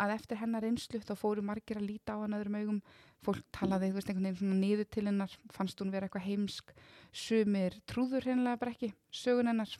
að 0.03 0.13
eftir 0.17 0.39
hennar 0.41 0.67
einslu 0.67 0.99
þá 1.03 1.13
fóru 1.19 1.45
margir 1.45 1.79
að 1.79 1.87
líta 1.93 2.17
á 2.19 2.21
hann 2.23 2.35
öðrum 2.37 2.59
augum. 2.59 2.83
Fólk 3.23 3.45
talaði 3.55 3.93
veist, 3.95 4.11
einhvern 4.11 4.29
veginn 4.29 4.41
svona 4.41 4.59
niður 4.59 4.89
til 4.91 5.07
hennar 5.07 5.37
fannst 5.55 5.79
hún 5.79 5.93
vera 5.93 6.09
eitthvað 6.09 6.27
heimsk. 6.27 6.75
Sumir 7.15 7.79
trúður 7.87 8.27
hennilega 8.27 8.59
bara 8.59 8.75
ekki 8.75 8.93
sögun 9.15 9.51
hennar 9.53 9.71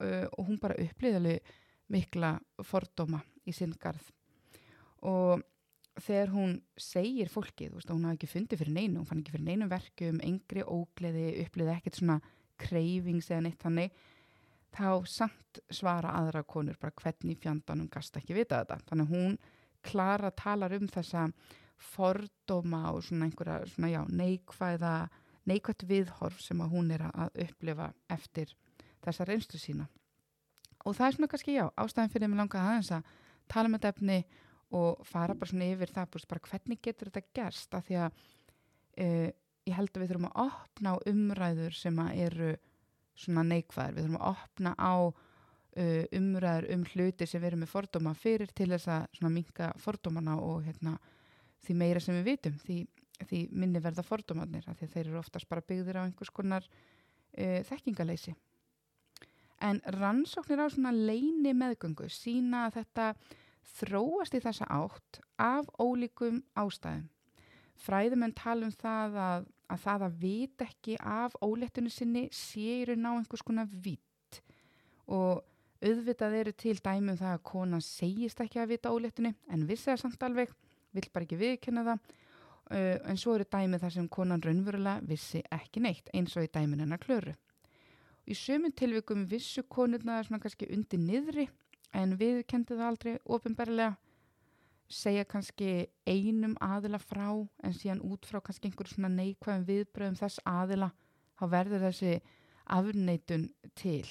uh, 0.00 0.26
og 0.32 0.48
hún 0.48 0.60
bara 0.62 0.78
upplýðali 0.80 1.38
mikla 1.92 2.36
fordóma 2.66 3.20
í 3.46 3.54
sinn 3.54 3.76
garð. 3.78 4.08
Og 5.06 5.44
þegar 5.96 6.32
hún 6.34 6.56
segir 6.80 7.30
fólkið, 7.32 7.76
veist, 7.76 7.90
hún 7.92 8.04
hafi 8.04 8.18
ekki 8.18 8.28
fundið 8.30 8.62
fyrir 8.62 8.74
neinu, 8.76 9.00
hún 9.00 9.08
fann 9.08 9.22
ekki 9.22 9.34
fyrir 9.36 9.46
neinu 9.46 9.68
verkum, 9.70 10.20
engri 10.24 10.64
ógleði, 10.64 11.28
upplýði 11.46 11.72
ekkert 11.76 12.00
svona 12.00 12.18
kreifings 12.60 13.30
eða 13.30 13.44
neitt 13.46 13.64
þannig 13.64 13.96
þá 14.76 14.88
samt 15.08 15.60
svara 15.72 16.12
aðra 16.18 16.42
konur 16.44 16.76
bara 16.80 16.94
hvernig 17.00 17.38
fjandanum 17.40 17.88
gasta 17.92 18.20
ekki 18.20 18.36
vita 18.36 18.60
þetta. 18.62 18.80
Þannig 18.90 19.12
hún 19.12 19.38
klara 19.86 20.32
talar 20.36 20.74
um 20.76 20.88
þessa 20.90 21.26
fordóma 21.76 22.90
og 22.92 23.04
svona 23.04 23.28
einhverja 23.28 23.60
svona 23.72 23.92
já, 23.92 24.00
neikvæða, 24.08 24.94
neikvægt 25.48 25.86
viðhorf 25.88 26.40
sem 26.44 26.60
að 26.60 26.72
hún 26.72 26.90
er 26.92 27.06
að 27.08 27.40
upplifa 27.46 27.92
eftir 28.12 28.52
þessa 29.04 29.28
reynslu 29.28 29.60
sína. 29.60 29.86
Og 30.84 30.96
það 30.96 31.06
er 31.06 31.16
svona 31.16 31.30
kannski 31.32 31.56
já, 31.56 31.66
ástæðin 31.76 32.12
fyrir 32.12 32.30
mig 32.30 32.40
langa 32.40 32.62
aðeins 32.62 32.92
að 32.94 33.14
tala 33.50 33.70
með 33.70 33.88
efni 33.90 34.18
og 34.74 35.04
fara 35.06 35.34
bara 35.34 35.50
svona 35.50 35.68
yfir 35.70 35.92
það 35.94 36.10
búst, 36.14 36.28
bara 36.30 36.42
hvernig 36.50 36.80
getur 36.82 37.10
þetta 37.10 37.34
gerst? 37.36 37.74
Af 37.76 37.86
því 37.86 37.98
að 38.02 38.22
uh, 39.04 39.28
ég 39.66 39.76
held 39.76 39.92
að 39.92 40.02
við 40.02 40.10
þurfum 40.12 40.28
að 40.30 40.42
opna 40.46 40.94
á 40.94 40.96
umræður 41.12 41.76
sem 41.76 42.02
eru 42.08 42.50
svona 43.16 43.46
neikvæðar, 43.46 43.94
við 43.96 44.06
þurfum 44.06 44.20
að 44.20 44.32
opna 44.32 44.74
á 44.76 44.94
uh, 45.06 46.04
umræður 46.18 46.68
um 46.74 46.84
hluti 46.92 47.28
sem 47.28 47.42
við 47.42 47.50
erum 47.52 47.64
með 47.64 47.72
fordóma 47.72 48.14
fyrir 48.18 48.52
til 48.56 48.70
þess 48.74 48.90
að 48.90 49.30
minka 49.30 49.70
fordómana 49.82 50.36
og 50.42 50.66
hérna, 50.66 50.96
því 51.64 51.78
meira 51.82 52.02
sem 52.02 52.18
við 52.18 52.28
vitum 52.32 52.58
því, 52.64 52.80
því 53.24 53.46
minni 53.52 53.82
verða 53.82 54.04
fordómanir 54.06 54.66
af 54.70 54.80
því 54.80 54.90
þeir 54.92 55.06
eru 55.06 55.22
oftast 55.22 55.48
bara 55.48 55.64
byggðir 55.64 56.02
á 56.02 56.06
einhvers 56.06 56.34
konar 56.34 56.66
uh, 56.66 57.62
þekkingaleysi 57.70 58.36
en 59.64 59.80
rannsóknir 59.96 60.60
á 60.60 60.66
svona 60.68 60.92
leini 60.92 61.54
meðgöngu 61.56 62.10
sína 62.12 62.66
að 62.66 62.80
þetta 62.80 63.06
þróast 63.76 64.36
í 64.36 64.40
þessa 64.44 64.68
átt 64.72 65.20
af 65.42 65.68
ólíkum 65.80 66.42
ástæðum. 66.56 67.08
Fræðumenn 67.76 68.32
tala 68.36 68.66
um 68.66 68.72
það 68.72 69.20
að 69.20 69.52
að 69.72 69.82
það 69.82 70.04
að 70.06 70.18
vita 70.22 70.66
ekki 70.66 70.96
af 71.02 71.34
óléttinu 71.42 71.90
sinni 71.90 72.26
séur 72.34 72.94
ná 72.98 73.12
einhvers 73.16 73.44
konar 73.46 73.70
vitt 73.70 74.40
og 75.06 75.42
auðvitað 75.82 76.36
eru 76.40 76.52
til 76.56 76.76
dæmum 76.82 77.18
það 77.18 77.32
að 77.34 77.42
konan 77.50 77.82
segist 77.84 78.40
ekki 78.42 78.62
að 78.62 78.72
vita 78.74 78.92
óléttinu 78.94 79.34
en 79.52 79.66
vissi 79.68 79.90
það 79.90 80.02
samt 80.04 80.22
alveg, 80.26 80.52
vill 80.94 81.10
bara 81.12 81.26
ekki 81.26 81.40
viðkynna 81.40 81.84
það. 81.86 82.14
Uh, 82.66 82.96
en 83.06 83.18
svo 83.20 83.36
eru 83.36 83.46
dæmið 83.46 83.84
þar 83.84 83.92
sem 83.94 84.06
konan 84.10 84.42
raunverulega 84.42 85.04
vissi 85.06 85.42
ekki 85.54 85.82
neitt 85.84 86.08
eins 86.16 86.34
og 86.34 86.48
í 86.48 86.50
dæmin 86.50 86.82
hennar 86.82 86.98
klöru. 87.02 87.36
Í 88.26 88.34
sömum 88.34 88.74
tilvikum 88.74 89.22
vissu 89.30 89.62
konurna 89.70 90.18
svona 90.26 90.42
kannski 90.42 90.66
undir 90.74 90.98
niðri 90.98 91.46
en 91.96 92.16
viðkendi 92.20 92.76
það 92.76 92.90
aldrei 92.90 93.14
ofinberlega 93.24 93.94
segja 94.88 95.24
kannski 95.26 95.88
einum 96.06 96.54
aðila 96.62 97.00
frá 97.02 97.28
en 97.64 97.74
síðan 97.74 98.04
út 98.06 98.26
frá 98.28 98.38
kannski 98.40 98.70
einhverjum 98.70 98.94
svona 98.94 99.14
neikvæðum 99.16 99.66
viðbröðum 99.70 100.20
þess 100.20 100.44
aðila 100.46 100.92
þá 101.38 101.44
verður 101.56 101.88
þessi 101.88 102.14
afneitun 102.76 103.50
til. 103.74 104.06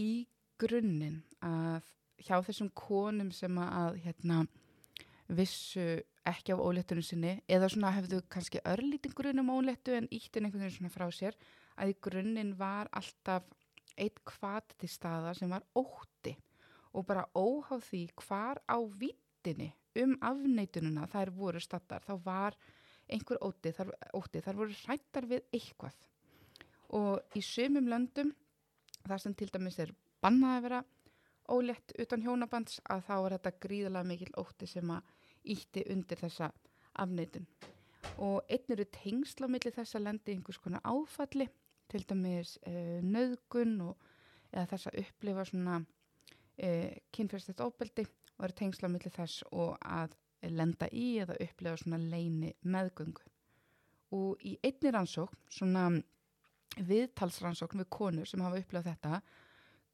Í 0.00 0.24
grunninn 0.56 1.18
að 1.44 1.84
hjá 2.26 2.40
þessum 2.46 2.70
konum 2.76 3.30
sem 3.34 3.58
að 3.62 4.00
hérna 4.04 4.44
vissu 5.30 6.02
ekki 6.26 6.54
af 6.54 6.62
óléttunum 6.62 7.06
sinni 7.06 7.36
eða 7.48 7.70
svona 7.70 7.94
hefðu 7.96 8.20
kannski 8.32 8.62
örlítin 8.66 9.14
grunn 9.16 9.42
um 9.42 9.52
óléttu 9.54 9.94
en 9.96 10.08
íttin 10.10 10.46
einhvern 10.46 10.66
veginn 10.66 10.76
svona 10.76 10.94
frá 10.94 11.06
sér 11.14 11.38
að 11.80 11.94
í 11.94 11.98
grunninn 12.04 12.54
var 12.58 12.90
alltaf 12.92 13.46
eitt 13.96 14.20
kvat 14.28 14.74
til 14.78 14.90
staða 14.90 15.34
sem 15.36 15.50
var 15.50 15.64
ótti 15.78 16.34
og 16.92 17.06
bara 17.06 17.26
óháð 17.34 17.86
því 17.86 18.02
hvar 18.24 18.60
á 18.66 18.78
vittinni 19.00 19.70
um 20.02 20.16
afneitununa 20.22 21.06
þær 21.10 21.32
voru 21.34 21.62
stattar 21.62 22.04
þá 22.06 22.14
var 22.24 22.58
einhver 23.10 23.40
ótti 23.42 23.72
þar, 23.74 23.90
ótti, 24.14 24.42
þar 24.44 24.58
voru 24.60 24.76
hrættar 24.84 25.26
við 25.30 25.42
eitthvað. 25.56 25.96
Og 26.94 27.36
í 27.38 27.42
sömum 27.44 27.88
löndum 27.90 28.32
þar 29.06 29.22
sem 29.22 29.34
til 29.34 29.50
dæmis 29.52 29.78
er 29.82 29.92
bannað 30.22 30.56
að 30.56 30.64
vera 30.66 30.80
ólétt 31.50 31.94
utan 31.98 32.22
hjónabands 32.24 32.80
að 32.90 33.04
þá 33.08 33.14
er 33.18 33.34
þetta 33.36 33.52
gríðalega 33.64 34.08
mikil 34.10 34.30
ótti 34.40 34.68
sem 34.70 34.92
að 34.94 35.14
ítti 35.54 35.84
undir 35.92 36.20
þessa 36.20 36.50
afneitun. 37.02 37.46
Og 38.20 38.44
einn 38.48 38.74
eru 38.74 38.86
tengsla 38.92 39.48
millir 39.48 39.74
þessa 39.74 40.00
lendi 40.00 40.34
einhvers 40.34 40.60
konar 40.60 40.84
áfalli 40.84 41.48
til 41.90 42.04
dæmis 42.08 42.56
uh, 42.66 43.00
nöðgun 43.02 43.76
og 43.88 44.10
eða 44.52 44.66
þess 44.72 44.90
að 44.90 45.00
upplifa 45.04 45.46
svona 45.48 45.80
uh, 45.80 46.90
kynferðstætt 47.14 47.62
óbeldi 47.64 48.06
og 48.36 48.46
eru 48.46 48.58
tengsla 48.62 48.90
millir 48.92 49.14
þess 49.14 49.44
og 49.50 49.76
að 49.80 50.16
lenda 50.48 50.88
í 50.96 51.18
eða 51.20 51.36
upplifa 51.44 51.76
svona 51.82 52.00
leini 52.00 52.54
meðgöngu. 52.62 53.26
Og 54.16 54.40
í 54.42 54.56
einni 54.66 54.90
rannsókn, 54.90 55.38
svona 55.52 55.84
viðtalsrannsókn 56.78 57.82
við 57.82 57.90
konur 57.92 58.28
sem 58.28 58.42
hafa 58.42 58.58
upplifað 58.62 58.88
þetta 58.94 59.20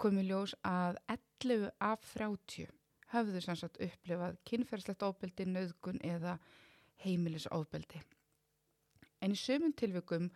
komið 0.01 0.31
ljós 0.31 0.55
að 0.67 0.99
11 1.13 1.71
af 1.81 2.05
30 2.15 2.71
höfðu 3.13 3.43
sannsagt 3.43 3.81
upplifað 3.83 4.39
kynferðslegt 4.49 5.05
ofbeldi, 5.07 5.47
nöðgun 5.47 6.01
eða 6.05 6.37
heimilisofbeldi. 7.05 8.03
En 9.23 9.33
í 9.33 9.39
sömum 9.41 9.73
tilvikum 9.77 10.31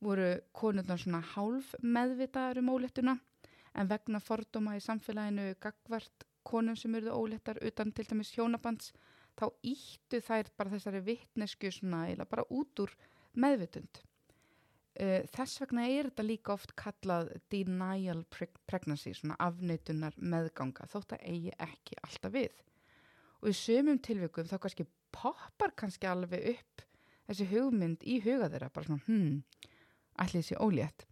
voru 0.00 0.30
konurnar 0.56 1.00
svona 1.00 1.20
hálf 1.34 1.74
meðvitaður 1.82 2.62
um 2.62 2.72
ólettuna 2.74 3.16
en 3.74 3.90
vegna 3.90 4.20
fordóma 4.22 4.76
í 4.78 4.84
samfélaginu 4.84 5.54
gagvart 5.62 6.26
konum 6.46 6.76
sem 6.76 6.94
eruðu 6.96 7.16
óléttar 7.16 7.60
utan 7.66 7.92
til 7.92 8.06
dæmis 8.08 8.32
hjónabands 8.34 8.92
þá 9.38 9.46
íttu 9.62 10.20
þær 10.24 10.50
bara 10.56 10.72
þessari 10.74 11.02
vittnesku 11.06 11.70
svona 11.72 12.06
eða 12.12 12.26
bara 12.28 12.46
út 12.50 12.84
úr 12.84 12.94
meðvitund. 13.34 14.00
Uh, 15.00 15.22
þess 15.32 15.62
vegna 15.62 15.86
er 15.88 16.10
þetta 16.10 16.24
líka 16.26 16.52
oft 16.52 16.74
kallað 16.76 17.30
denial 17.52 18.20
pregnancy, 18.28 19.14
svona 19.16 19.38
afneitunar 19.40 20.16
meðganga, 20.20 20.84
þótt 20.90 21.14
að 21.16 21.22
eigi 21.30 21.54
ekki 21.56 21.96
alltaf 22.04 22.34
við. 22.34 22.58
Og 23.40 23.48
í 23.48 23.56
sömum 23.56 24.00
tilvikum 24.04 24.48
þá 24.50 24.58
kannski 24.60 24.84
poppar 25.14 25.72
kannski 25.78 26.10
alveg 26.10 26.50
upp 26.52 26.84
þessi 27.30 27.46
hugmynd 27.48 28.04
í 28.04 28.18
huga 28.26 28.50
þeirra, 28.52 28.68
bara 28.74 28.90
svona, 28.90 29.06
hmm, 29.06 29.72
allir 30.20 30.42
þessi 30.42 30.60
ólétt. 30.60 31.06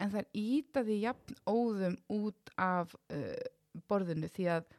En 0.00 0.14
það 0.14 0.22
er 0.22 0.40
ítaði 0.40 0.96
jafn 1.02 1.38
óðum 1.50 2.00
út 2.16 2.56
af 2.56 2.96
uh, 3.12 3.36
borðinu 3.90 4.32
því 4.32 4.48
að 4.54 4.72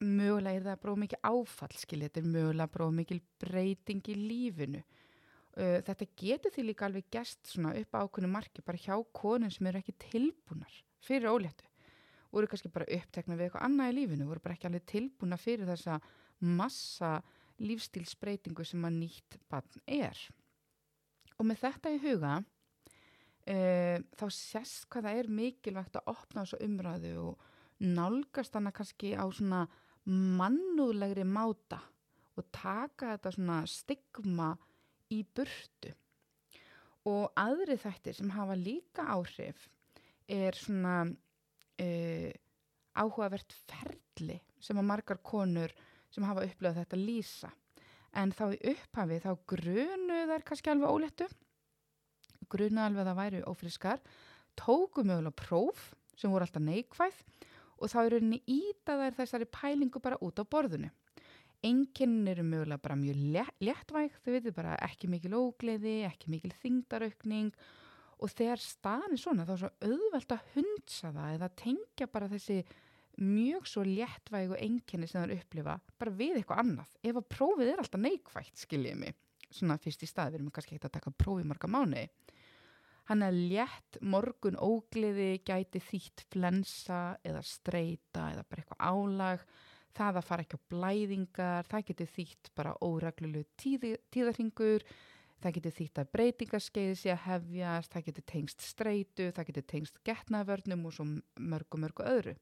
mögulega 0.00 0.56
er 0.56 0.66
það 0.70 0.82
bróð 0.86 1.00
mikið 1.04 1.28
áfall, 1.28 1.74
skilja, 1.76 2.08
þetta 2.08 2.22
er 2.22 2.32
mögulega 2.38 2.72
bróð 2.72 2.96
mikið 3.02 3.22
breyting 3.44 4.08
í 4.08 4.16
lífinu 4.16 4.82
Uh, 5.60 5.80
þetta 5.84 6.06
getur 6.16 6.54
því 6.54 6.62
líka 6.70 6.86
alveg 6.86 7.10
gæst 7.12 7.50
upp 7.60 7.96
ákveðinu 7.98 8.30
marki 8.32 8.62
bara 8.64 8.80
hjá 8.80 8.94
konun 9.12 9.52
sem 9.52 9.66
eru 9.68 9.80
ekki 9.82 9.96
tilbúnar 10.00 10.78
fyrir 11.04 11.28
óléttu. 11.28 11.66
Voru 12.30 12.48
kannski 12.48 12.70
bara 12.72 12.88
upptekna 12.96 13.36
við 13.36 13.48
eitthvað 13.48 13.66
annað 13.66 13.90
í 13.90 13.96
lífinu 13.98 14.28
voru 14.28 14.40
bara 14.40 14.56
ekki 14.56 14.68
alveg 14.70 14.86
tilbúna 14.88 15.36
fyrir 15.40 15.68
þessa 15.68 15.98
massa 16.40 17.18
lífstílsbreytingu 17.60 18.64
sem 18.64 18.86
að 18.88 18.96
nýtt 19.02 19.36
bann 19.50 19.84
er. 19.84 20.16
Og 21.36 21.44
með 21.48 21.60
þetta 21.66 21.92
í 21.92 22.00
huga 22.06 22.32
uh, 22.40 23.98
þá 24.16 24.26
sést 24.32 24.88
hvað 24.88 25.10
það 25.10 25.20
er 25.20 25.30
mikilvægt 25.42 26.00
að 26.00 26.10
opna 26.14 26.46
þessu 26.46 26.62
umræðu 26.64 27.14
og 27.26 27.46
nálgast 27.80 28.56
hana 28.56 28.72
kannski 28.76 29.12
á 29.16 29.24
svona 29.28 29.66
mannúðlegri 30.08 31.24
máta 31.28 31.80
og 32.38 32.48
taka 32.54 33.14
þetta 33.14 33.32
svona 33.36 33.60
stigma 33.68 34.54
í 35.10 35.22
burtu. 35.36 35.92
Og 37.08 37.30
aðri 37.40 37.78
þættir 37.80 38.18
sem 38.18 38.32
hafa 38.34 38.56
líka 38.58 39.06
áhrif 39.14 39.66
er 40.30 40.56
svona 40.58 41.02
uh, 41.08 42.30
áhugavert 42.94 43.54
ferli 43.66 44.40
sem 44.60 44.78
að 44.78 44.90
margar 44.90 45.22
konur 45.24 45.72
sem 46.12 46.26
hafa 46.26 46.44
upplöðað 46.44 46.82
þetta 46.82 47.00
lýsa. 47.00 47.52
En 48.18 48.34
þá 48.34 48.50
í 48.56 48.60
upphafi 48.74 49.20
þá 49.22 49.30
grunu 49.48 50.24
þær 50.28 50.44
kannski 50.46 50.72
alveg 50.72 50.98
ólettu 50.98 51.30
grunu 52.50 52.82
alveg 52.82 53.04
að 53.04 53.10
það 53.10 53.20
væri 53.20 53.42
ófriskar 53.48 54.02
tóku 54.58 55.04
mögulega 55.06 55.36
próf 55.38 55.90
sem 56.18 56.32
voru 56.32 56.46
alltaf 56.46 56.64
neikvæð 56.64 57.20
og 57.80 57.92
þá 57.92 57.98
er 58.02 58.10
rauninni 58.14 58.40
íta 58.50 58.96
þær 59.00 59.18
þessari 59.20 59.48
pælingu 59.54 60.02
bara 60.02 60.18
út 60.24 60.42
á 60.42 60.44
borðinu 60.44 60.90
Enginn 61.66 62.24
eru 62.30 62.44
mögulega 62.46 62.80
bara 62.80 62.96
mjög 62.96 63.18
léttvæg, 63.60 64.14
þau 64.24 64.32
veitir 64.32 64.54
bara 64.56 64.76
ekki 64.86 65.10
mikil 65.12 65.34
ógleði, 65.36 65.98
ekki 66.08 66.30
mikil 66.32 66.52
þingdaraukning 66.62 67.50
og 68.20 68.32
þegar 68.32 68.62
staðin 68.64 69.16
er 69.16 69.20
svona 69.20 69.44
þá 69.48 69.52
er 69.54 69.60
svo 69.62 69.70
auðvelt 69.90 70.32
að 70.36 70.46
hundsa 70.54 71.10
það 71.16 71.34
eða 71.36 71.50
tengja 71.60 72.08
bara 72.12 72.30
þessi 72.32 72.58
mjög 73.20 73.68
svo 73.68 73.84
léttvæg 73.84 74.54
og 74.54 74.62
enginni 74.64 75.08
sem 75.08 75.20
það 75.20 75.26
er 75.26 75.42
upplifa 75.42 75.76
bara 76.00 76.16
við 76.16 76.38
eitthvað 76.40 76.62
annað. 76.64 76.94
Ef 77.04 77.20
að 77.20 77.30
prófið 77.36 77.72
er 77.72 77.82
alltaf 77.82 78.04
neikvægt, 78.06 78.64
skiljið 78.64 79.00
mig, 79.02 79.16
svona 79.52 79.76
fyrst 79.82 80.04
í 80.04 80.08
stað, 80.08 80.32
við 80.32 80.40
erum 80.40 80.52
kannski 80.56 80.76
ekkert 80.76 80.88
að 80.88 80.96
taka 80.96 81.16
prófið 81.24 81.50
marga 81.50 81.70
mánu. 81.76 82.06
Hann 83.10 83.24
er 83.26 83.34
létt, 83.34 83.98
morgun 84.00 84.56
ógleði, 84.62 85.42
gæti 85.44 85.82
þýtt 85.82 86.24
flensa 86.30 87.18
eða 87.26 87.42
streyta 87.44 88.30
eða 88.32 88.46
bara 88.46 88.62
eitthvað 88.62 88.86
álag 88.86 89.44
það 89.96 90.18
að 90.20 90.26
fara 90.26 90.44
ekki 90.44 90.58
á 90.58 90.66
blæðingar, 90.72 91.70
það 91.70 91.86
getur 91.90 92.10
þýtt 92.16 92.50
bara 92.58 92.74
óreglulegu 92.84 93.46
tíði, 93.60 93.94
tíðarhingur, 94.14 94.84
það 95.40 95.56
getur 95.56 95.76
þýtt 95.78 96.02
að 96.02 96.10
breytingarskeiði 96.16 96.98
sé 97.00 97.12
að 97.14 97.24
hefjast, 97.26 97.92
það 97.94 98.06
getur 98.08 98.26
tengst 98.32 98.66
streitu, 98.66 99.30
það 99.36 99.50
getur 99.50 99.66
tengst 99.74 100.02
getnavörnum 100.06 100.86
og 100.86 100.96
svo 100.96 101.08
mörgu 101.52 101.80
mörgu 101.80 102.06
öðru. 102.10 102.36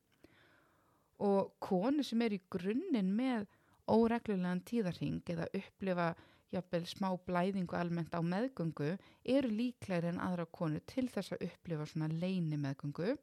Og 1.25 1.55
konu 1.63 2.05
sem 2.07 2.21
er 2.23 2.37
í 2.37 2.43
grunninn 2.51 3.15
með 3.15 3.49
óreglulegan 3.91 4.63
tíðarhing 4.69 5.23
eða 5.33 5.49
upplifa 5.57 6.13
jafnvel 6.53 6.85
smá 6.89 7.09
blæðingu 7.29 7.77
almennt 7.77 8.15
á 8.17 8.21
meðgöngu 8.25 8.95
eru 9.29 9.51
líklegri 9.53 10.13
en 10.13 10.21
aðra 10.25 10.47
konu 10.53 10.81
til 10.89 11.09
þess 11.13 11.35
að 11.35 11.49
upplifa 11.49 11.89
svona 11.89 12.09
leini 12.13 12.57
meðgöngu 12.61 13.17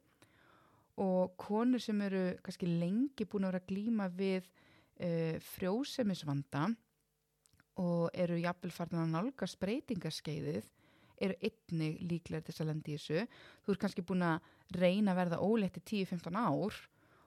og 1.02 1.36
konur 1.40 1.82
sem 1.82 2.00
eru 2.06 2.22
kannski 2.44 2.68
lengi 2.70 3.26
búin 3.28 3.44
að 3.44 3.52
vera 3.52 3.62
að 3.62 3.70
glýma 3.72 4.08
við 4.16 4.46
uh, 4.48 5.36
frjósemisvanda 5.52 6.70
og 7.82 8.08
eru 8.16 8.38
jafnvel 8.40 8.72
farin 8.72 9.02
að 9.02 9.12
nálga 9.12 9.48
spreytingarskeiðið 9.52 10.64
eru 11.26 11.36
einni 11.44 11.90
líklega 12.04 12.44
til 12.44 12.52
þess 12.52 12.64
að 12.64 12.70
lendi 12.70 12.92
í 12.92 12.98
þessu. 12.98 13.24
Þú 13.64 13.72
er 13.72 13.80
kannski 13.80 14.04
búin 14.04 14.24
að 14.24 14.52
reyna 14.76 15.12
að 15.12 15.20
verða 15.22 15.40
óleitt 15.44 15.80
í 15.80 15.84
10-15 16.04 16.36
ár 16.40 16.78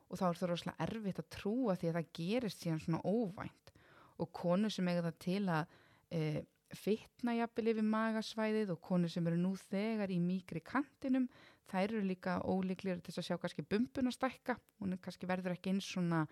og 0.10 0.18
þá 0.18 0.26
er 0.28 0.40
það 0.40 0.52
rosalega 0.52 0.86
erfitt 0.86 1.22
að 1.22 1.32
trúa 1.36 1.76
því 1.78 1.90
að 1.90 2.00
það 2.00 2.14
gerist 2.20 2.64
síðan 2.64 2.82
svona 2.84 3.02
óvænt 3.06 3.74
og 4.20 4.32
konur 4.36 4.74
sem 4.74 4.90
eiga 4.90 5.06
það 5.06 5.20
til 5.26 5.44
að 5.54 5.76
uh, 6.18 6.40
fitna 6.78 7.36
jafnvel 7.38 7.72
yfir 7.72 7.88
magasvæðið 7.94 8.74
og 8.74 8.82
konur 8.86 9.14
sem 9.14 9.30
eru 9.30 9.40
nú 9.42 9.54
þegar 9.70 10.12
í 10.14 10.20
mýgri 10.22 10.62
kantinum 10.66 11.30
þær 11.70 11.94
eru 11.94 12.04
líka 12.06 12.38
ólíklir 12.44 13.02
til 13.06 13.14
að 13.16 13.28
sjá 13.28 13.38
kannski 13.40 13.66
bumbun 13.66 14.10
að 14.10 14.18
stækka. 14.18 14.56
Hún 14.82 14.96
er 14.96 15.02
kannski 15.04 15.30
verður 15.30 15.56
ekki 15.56 15.74
eins 15.74 15.88
svona 15.88 16.24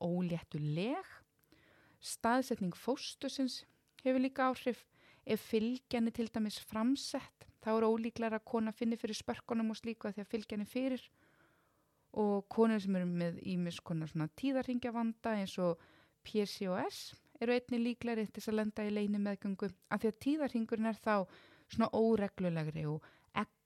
óléttuleg. 0.00 1.06
Staðsetning 2.00 2.76
fóstusins 2.76 3.64
hefur 4.04 4.22
líka 4.22 4.48
áhrif. 4.48 4.84
Ef 5.26 5.42
fylgjani 5.50 6.12
til 6.16 6.30
dæmis 6.32 6.58
framsett 6.64 7.46
þá 7.60 7.72
er 7.74 7.86
ólíklar 7.86 8.36
að 8.38 8.46
kona 8.48 8.72
finni 8.72 8.96
fyrir 8.98 9.18
spörkunum 9.18 9.72
og 9.74 9.78
slíka 9.78 10.12
því 10.14 10.24
að 10.24 10.30
fylgjani 10.32 10.68
fyrir. 10.68 11.02
Og 12.20 12.48
konur 12.50 12.80
sem 12.82 12.96
eru 12.98 13.06
með 13.06 13.38
ímis 13.46 13.78
konar 13.84 14.10
svona 14.10 14.30
tíðarhingjavanda 14.40 15.36
eins 15.38 15.54
og 15.62 15.78
PCOS 16.26 17.12
eru 17.40 17.54
einni 17.54 17.78
líklari 17.84 18.26
til 18.26 18.40
þess 18.40 18.50
að 18.50 18.58
lenda 18.58 18.84
í 18.84 18.92
leini 18.92 19.20
meðgöngu 19.22 19.70
af 19.70 20.02
því 20.02 20.10
að 20.10 20.20
tíðarhingurinn 20.24 20.90
er 20.90 20.98
þá 20.98 21.14
svona 21.70 21.88
óreglulegri 21.96 22.84
og 22.90 23.06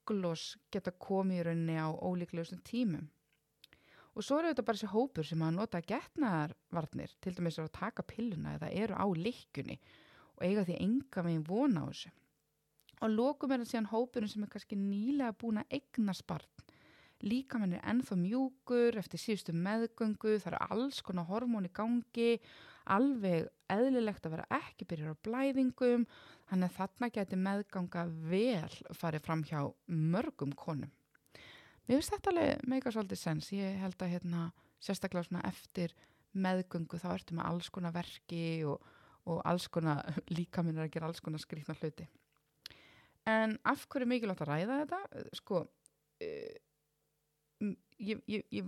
eglós 0.04 0.56
geta 0.72 0.92
komið 0.92 1.40
í 1.40 1.44
rauninni 1.48 1.76
á 1.80 1.88
ólíklegustum 1.88 2.60
tímum. 2.64 3.08
Og 4.14 4.22
svo 4.22 4.38
eru 4.38 4.52
þetta 4.52 4.62
bara 4.62 4.78
þessi 4.78 4.92
hópur 4.92 5.26
sem 5.26 5.42
að 5.42 5.56
nota 5.56 5.80
getnaðarvarnir, 5.82 7.14
til 7.20 7.34
dæmis 7.34 7.58
að 7.58 7.72
taka 7.74 8.04
pilluna 8.06 8.54
eða 8.58 8.70
eru 8.70 8.94
á 8.94 9.06
likkunni 9.10 9.80
og 10.36 10.44
eiga 10.46 10.64
því 10.66 10.76
enga 10.84 11.24
megin 11.24 11.46
vona 11.48 11.82
á 11.82 11.86
þessu. 11.88 12.12
Og 13.02 13.10
lókum 13.10 13.50
er 13.50 13.64
það 13.64 13.70
síðan 13.72 13.90
hópurinn 13.90 14.30
sem 14.30 14.44
er 14.44 14.52
kannski 14.52 14.78
nýlega 14.78 15.34
búin 15.40 15.58
að 15.58 15.74
egna 15.80 16.14
sparn. 16.14 16.46
Líka 17.24 17.58
mann 17.58 17.74
er 17.74 17.82
ennþá 17.88 18.16
mjúkur 18.20 18.98
eftir 19.00 19.18
síðustu 19.18 19.54
meðgöngu, 19.56 20.36
það 20.38 20.52
eru 20.52 20.62
alls 20.70 21.00
konar 21.02 21.26
hormón 21.26 21.66
í 21.66 21.72
gangi 21.74 22.38
alveg 22.90 23.48
eðlilegt 23.72 24.26
að 24.26 24.36
vera 24.36 24.60
ekki 24.60 24.86
byrjar 24.88 25.16
á 25.16 25.22
blæðingum 25.26 26.04
þannig 26.50 26.68
að 26.68 26.76
þarna 26.78 27.10
geti 27.14 27.38
meðganga 27.40 28.04
vel 28.30 28.74
farið 28.96 29.24
fram 29.24 29.44
hjá 29.48 29.60
mörgum 29.86 30.52
konum. 30.58 30.92
Mér 31.84 32.00
finnst 32.00 32.14
þetta 32.14 32.32
alveg 32.32 32.66
meika 32.68 32.92
svolítið 32.92 33.20
sens, 33.20 33.50
ég 33.52 33.78
held 33.80 34.00
að 34.00 34.14
hérna, 34.14 34.48
sérstaklega 34.80 35.42
eftir 35.48 35.94
meðgöngu 36.34 36.98
þá 37.00 37.08
ertu 37.14 37.36
með 37.36 37.48
alls 37.50 37.70
konar 37.72 37.94
verki 37.94 38.64
og, 38.68 38.84
og 39.28 39.40
alls 39.48 39.68
konar 39.72 40.04
líka 40.36 40.64
minn 40.64 40.78
er 40.78 40.88
að 40.88 40.94
gera 40.96 41.10
alls 41.10 41.22
konar 41.24 41.42
skrýtna 41.42 41.76
hluti. 41.78 42.08
En 43.28 43.56
af 43.64 43.86
hverju 43.88 44.08
mikilvægt 44.08 44.42
að 44.44 44.50
ræða 44.50 44.80
þetta? 44.82 45.00
Sko, 45.38 45.62
uh, 45.64 47.68
ég, 47.98 48.20
ég, 48.28 48.44
ég 48.52 48.64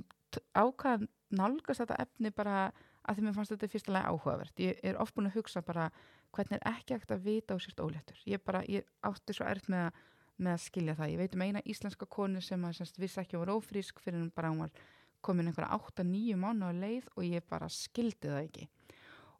ákvaða 0.57 1.09
nálgast 1.37 1.83
þetta 1.83 1.99
efni 2.05 2.33
bara 2.35 2.67
að 2.67 2.73
því 3.15 3.25
mér 3.27 3.35
fannst 3.37 3.53
þetta 3.55 3.71
fyrstulega 3.71 4.11
áhugavert. 4.11 4.61
Ég 4.63 4.83
er 4.87 4.99
oft 5.03 5.15
búin 5.15 5.29
að 5.31 5.39
hugsa 5.39 5.63
bara 5.63 5.87
hvernig 6.35 6.59
er 6.59 6.69
ekki 6.73 6.97
ekkert 6.97 7.15
að 7.17 7.25
vita 7.27 7.57
á 7.57 7.59
sért 7.63 7.83
óléttur. 7.83 8.21
Ég, 8.27 8.43
bara, 8.45 8.63
ég 8.67 8.87
átti 9.07 9.37
svo 9.37 9.47
erft 9.47 9.71
með, 9.73 10.01
með 10.37 10.57
að 10.57 10.63
skilja 10.65 10.97
það. 10.99 11.13
Ég 11.13 11.23
veit 11.23 11.37
um 11.37 11.45
eina 11.47 11.65
íslenska 11.65 12.09
konu 12.17 12.43
sem 12.45 12.67
að 12.67 12.79
semst, 12.81 13.01
vissi 13.01 13.21
ekki 13.23 13.39
að 13.39 13.45
var 13.45 13.55
ófrísk 13.57 14.03
fyrir 14.03 14.21
hún 14.21 14.33
bara 14.35 14.53
hún 14.53 14.65
var 14.65 14.83
komin 15.27 15.51
einhverja 15.51 15.79
8-9 15.79 16.39
mánu 16.41 16.71
á 16.71 16.73
leið 16.77 17.07
og 17.17 17.25
ég 17.27 17.47
bara 17.51 17.71
skildi 17.73 18.31
það 18.31 18.43
ekki. 18.45 18.69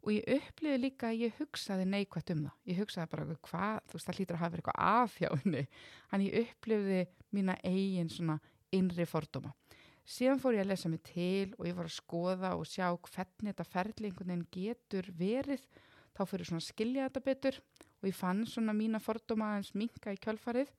Og 0.07 0.13
ég 0.13 0.27
uppliði 0.37 0.79
líka 0.79 1.09
að 1.09 1.23
ég 1.25 1.39
hugsaði 1.41 1.87
neikvægt 1.89 2.31
um 2.31 2.45
það. 2.45 2.57
Ég 2.69 2.81
hugsaði 2.81 3.11
bara 3.11 3.39
hvað, 3.49 3.79
þú 3.87 3.97
veist 3.97 4.09
það 4.09 4.19
hlýtur 4.19 4.37
að 4.37 4.43
hafa 4.43 4.59
eitthvað 4.59 4.83
afhjáðinni. 4.91 5.63
Þannig 6.11 6.29
ég 6.29 6.51
uppliði 6.53 7.01
mína 7.35 7.57
eigin 7.67 8.11
svona 8.13 8.37
innri 8.75 9.07
fordóma 9.07 9.53
síðan 10.07 10.39
fór 10.41 10.55
ég 10.55 10.63
að 10.63 10.71
lesa 10.71 10.91
mig 10.91 11.01
til 11.05 11.53
og 11.57 11.65
ég 11.67 11.75
var 11.77 11.89
að 11.89 11.97
skoða 11.97 12.53
og 12.55 12.67
sjá 12.69 12.87
hvernig 12.95 13.51
þetta 13.51 13.67
ferli 13.67 14.09
einhvern 14.09 14.31
veginn 14.31 14.45
getur 14.53 15.09
verið. 15.17 15.63
Þá 16.15 16.21
fyrir 16.29 16.49
svona 16.49 16.63
að 16.63 16.69
skilja 16.71 17.07
þetta 17.09 17.25
betur 17.25 17.57
og 17.97 18.07
ég 18.07 18.17
fann 18.17 18.45
svona 18.49 18.75
mína 18.77 19.01
fordóma 19.03 19.51
aðeins 19.53 19.73
minka 19.77 20.13
í 20.13 20.21
kjölfarið. 20.21 20.71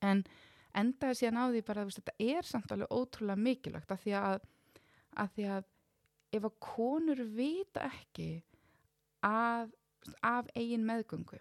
En 0.00 0.24
endaði 0.76 1.18
síðan 1.20 1.42
á 1.42 1.44
því 1.50 1.62
bara 1.66 1.84
að 1.84 1.92
þetta 1.98 2.16
er 2.36 2.48
samt 2.48 2.72
alveg 2.72 2.94
ótrúlega 2.94 3.44
mikilvægt 3.44 3.92
af 3.92 4.02
því 4.04 4.16
að, 4.20 4.48
að 5.20 5.36
því 5.36 5.46
að 5.56 5.68
ef 6.38 6.46
að 6.46 6.58
konur 6.62 7.22
vita 7.34 7.86
ekki 7.90 8.30
að, 9.26 9.72
af 10.24 10.50
eigin 10.54 10.86
meðgöngu 10.86 11.40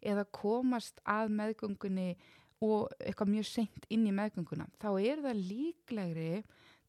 eða 0.00 0.24
komast 0.32 1.00
að 1.04 1.32
meðgöngunni 1.36 2.14
og 2.64 2.90
eitthvað 2.98 3.32
mjög 3.34 3.48
seint 3.48 3.86
inn 3.88 4.08
í 4.08 4.14
meðgönguna 4.16 4.66
þá 4.80 4.90
er 5.00 5.22
það 5.24 5.44
líklegri 5.50 6.32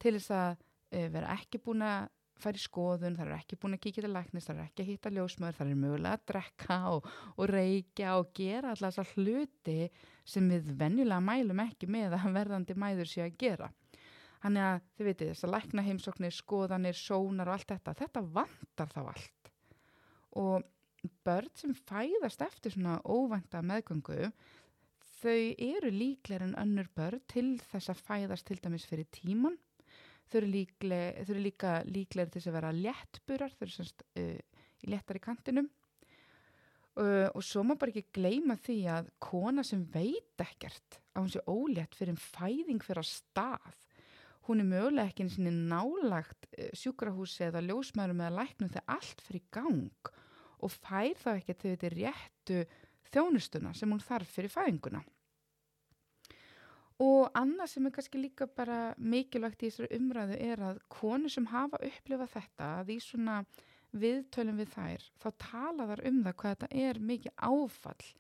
til 0.02 0.18
þess 0.18 0.34
að 0.36 0.66
vera 1.14 1.38
ekki 1.38 1.62
búin 1.64 1.86
að 1.88 2.10
fara 2.42 2.58
í 2.58 2.62
skoðun, 2.62 3.18
það 3.18 3.28
eru 3.28 3.36
ekki 3.38 3.58
búin 3.62 3.76
að 3.76 3.82
kíkja 3.86 4.04
til 4.06 4.12
læknis, 4.12 4.48
það 4.48 4.56
eru 4.56 4.66
ekki 4.66 4.84
að 4.84 4.90
hýtta 4.90 5.12
ljósmaður, 5.16 5.58
það 5.58 5.68
eru 5.68 5.82
mögulega 5.82 6.18
að 6.18 6.24
drekka 6.32 6.78
og, 6.90 7.10
og 7.36 7.52
reykja 7.52 8.16
og 8.18 8.32
gera 8.38 8.72
alltaf 8.72 8.96
þessar 8.96 9.12
hluti 9.16 9.78
sem 10.34 10.50
við 10.50 10.72
venjulega 10.80 11.22
mælum 11.28 11.64
ekki 11.66 11.90
með 11.92 12.18
að 12.18 12.28
verðandi 12.40 12.78
mæður 12.82 13.12
sé 13.12 13.24
að 13.26 13.38
gera. 13.44 13.70
Þannig 14.42 14.68
að 14.68 14.86
þið 14.98 15.10
veitir 15.10 15.32
þess 15.32 15.46
að 15.46 15.54
lækna 15.54 15.86
heimsóknir, 15.86 16.34
skoðanir, 16.34 16.98
sónar 16.98 17.52
og 17.52 17.58
allt 17.60 17.74
þetta, 17.76 17.98
þetta 18.00 18.24
vantar 18.40 18.94
þá 18.96 19.02
allt. 19.04 19.52
Og 20.42 21.12
börn 21.26 21.54
sem 21.60 21.76
fæðast 21.78 22.42
eftir 22.42 22.74
svona 22.74 22.98
óvænta 23.06 23.62
meðgöngu, 23.66 24.32
þau 25.22 25.42
eru 25.62 25.92
líklega 25.94 26.48
en 26.48 26.58
önnur 26.60 26.90
börn 26.98 27.22
til 27.30 27.60
þess 27.72 27.92
að 27.94 28.02
fæðast 28.08 28.48
til 28.50 28.60
dæmis 28.62 28.88
fyrir 28.90 29.10
tíman 29.14 29.60
þau 30.32 30.40
eru, 30.42 30.50
líkleg, 30.56 31.20
þau 31.26 31.34
eru 31.34 31.44
líka 31.44 31.76
líklegir 31.90 32.32
til 32.34 32.48
að 32.48 32.58
vera 32.58 32.72
léttburar, 32.76 33.54
þau 33.56 33.66
eru 33.68 33.76
semst 33.76 34.04
uh, 34.20 34.66
í 34.82 34.92
léttar 34.92 35.20
í 35.20 35.24
kantinum. 35.24 35.70
Uh, 36.92 37.30
og 37.32 37.44
svo 37.48 37.64
má 37.64 37.78
bara 37.80 37.94
ekki 37.94 38.18
gleyma 38.18 38.58
því 38.60 38.78
að 38.92 39.12
kona 39.24 39.64
sem 39.64 39.84
veit 39.94 40.44
ekkert 40.44 41.00
að 41.14 41.22
hún 41.22 41.32
sé 41.32 41.44
ólétt 41.48 41.96
fyrir 41.96 42.14
en 42.14 42.20
fæðing 42.20 42.84
fyrir 42.84 43.04
að 43.04 43.12
stað. 43.12 43.78
Hún 44.48 44.64
er 44.64 44.68
mögulega 44.68 45.12
ekki 45.12 45.26
eins 45.26 45.38
og 45.40 45.48
nálagt 45.72 46.50
uh, 46.52 46.72
sjúkrahúsi 46.76 47.48
eða 47.48 47.64
ljósmaðurum 47.68 48.24
eða 48.26 48.38
læknum 48.42 48.74
þegar 48.74 48.98
allt 48.98 49.26
fyrir 49.28 49.46
gang 49.56 50.14
og 50.62 50.74
fær 50.76 51.16
þá 51.18 51.30
ekki 51.38 51.58
til 51.58 51.76
þetta 51.76 51.94
réttu 51.96 52.64
þjónustuna 53.10 53.74
sem 53.78 53.92
hún 53.92 54.04
þarf 54.04 54.30
fyrir 54.36 54.54
fæðinguna. 54.54 55.02
Og 57.02 57.32
annað 57.34 57.72
sem 57.72 57.86
er 57.88 57.94
kannski 57.96 58.22
líka 58.22 58.46
bara 58.46 58.94
mikilvægt 59.02 59.64
í 59.64 59.72
þessari 59.72 59.98
umræðu 59.98 60.38
er 60.38 60.62
að 60.68 60.82
konur 60.94 61.34
sem 61.34 61.48
hafa 61.50 61.80
upplifað 61.82 62.34
þetta, 62.36 62.68
að 62.82 62.92
í 62.94 62.98
svona 63.02 63.40
viðtölum 63.92 64.60
við 64.62 64.70
þær, 64.76 65.08
þá 65.24 65.30
tala 65.42 65.88
þar 65.90 66.04
um 66.12 66.20
það 66.28 66.36
hvað 66.44 66.54
þetta 66.54 66.70
er 66.86 67.00
mikið 67.12 67.34
áfall. 67.50 68.12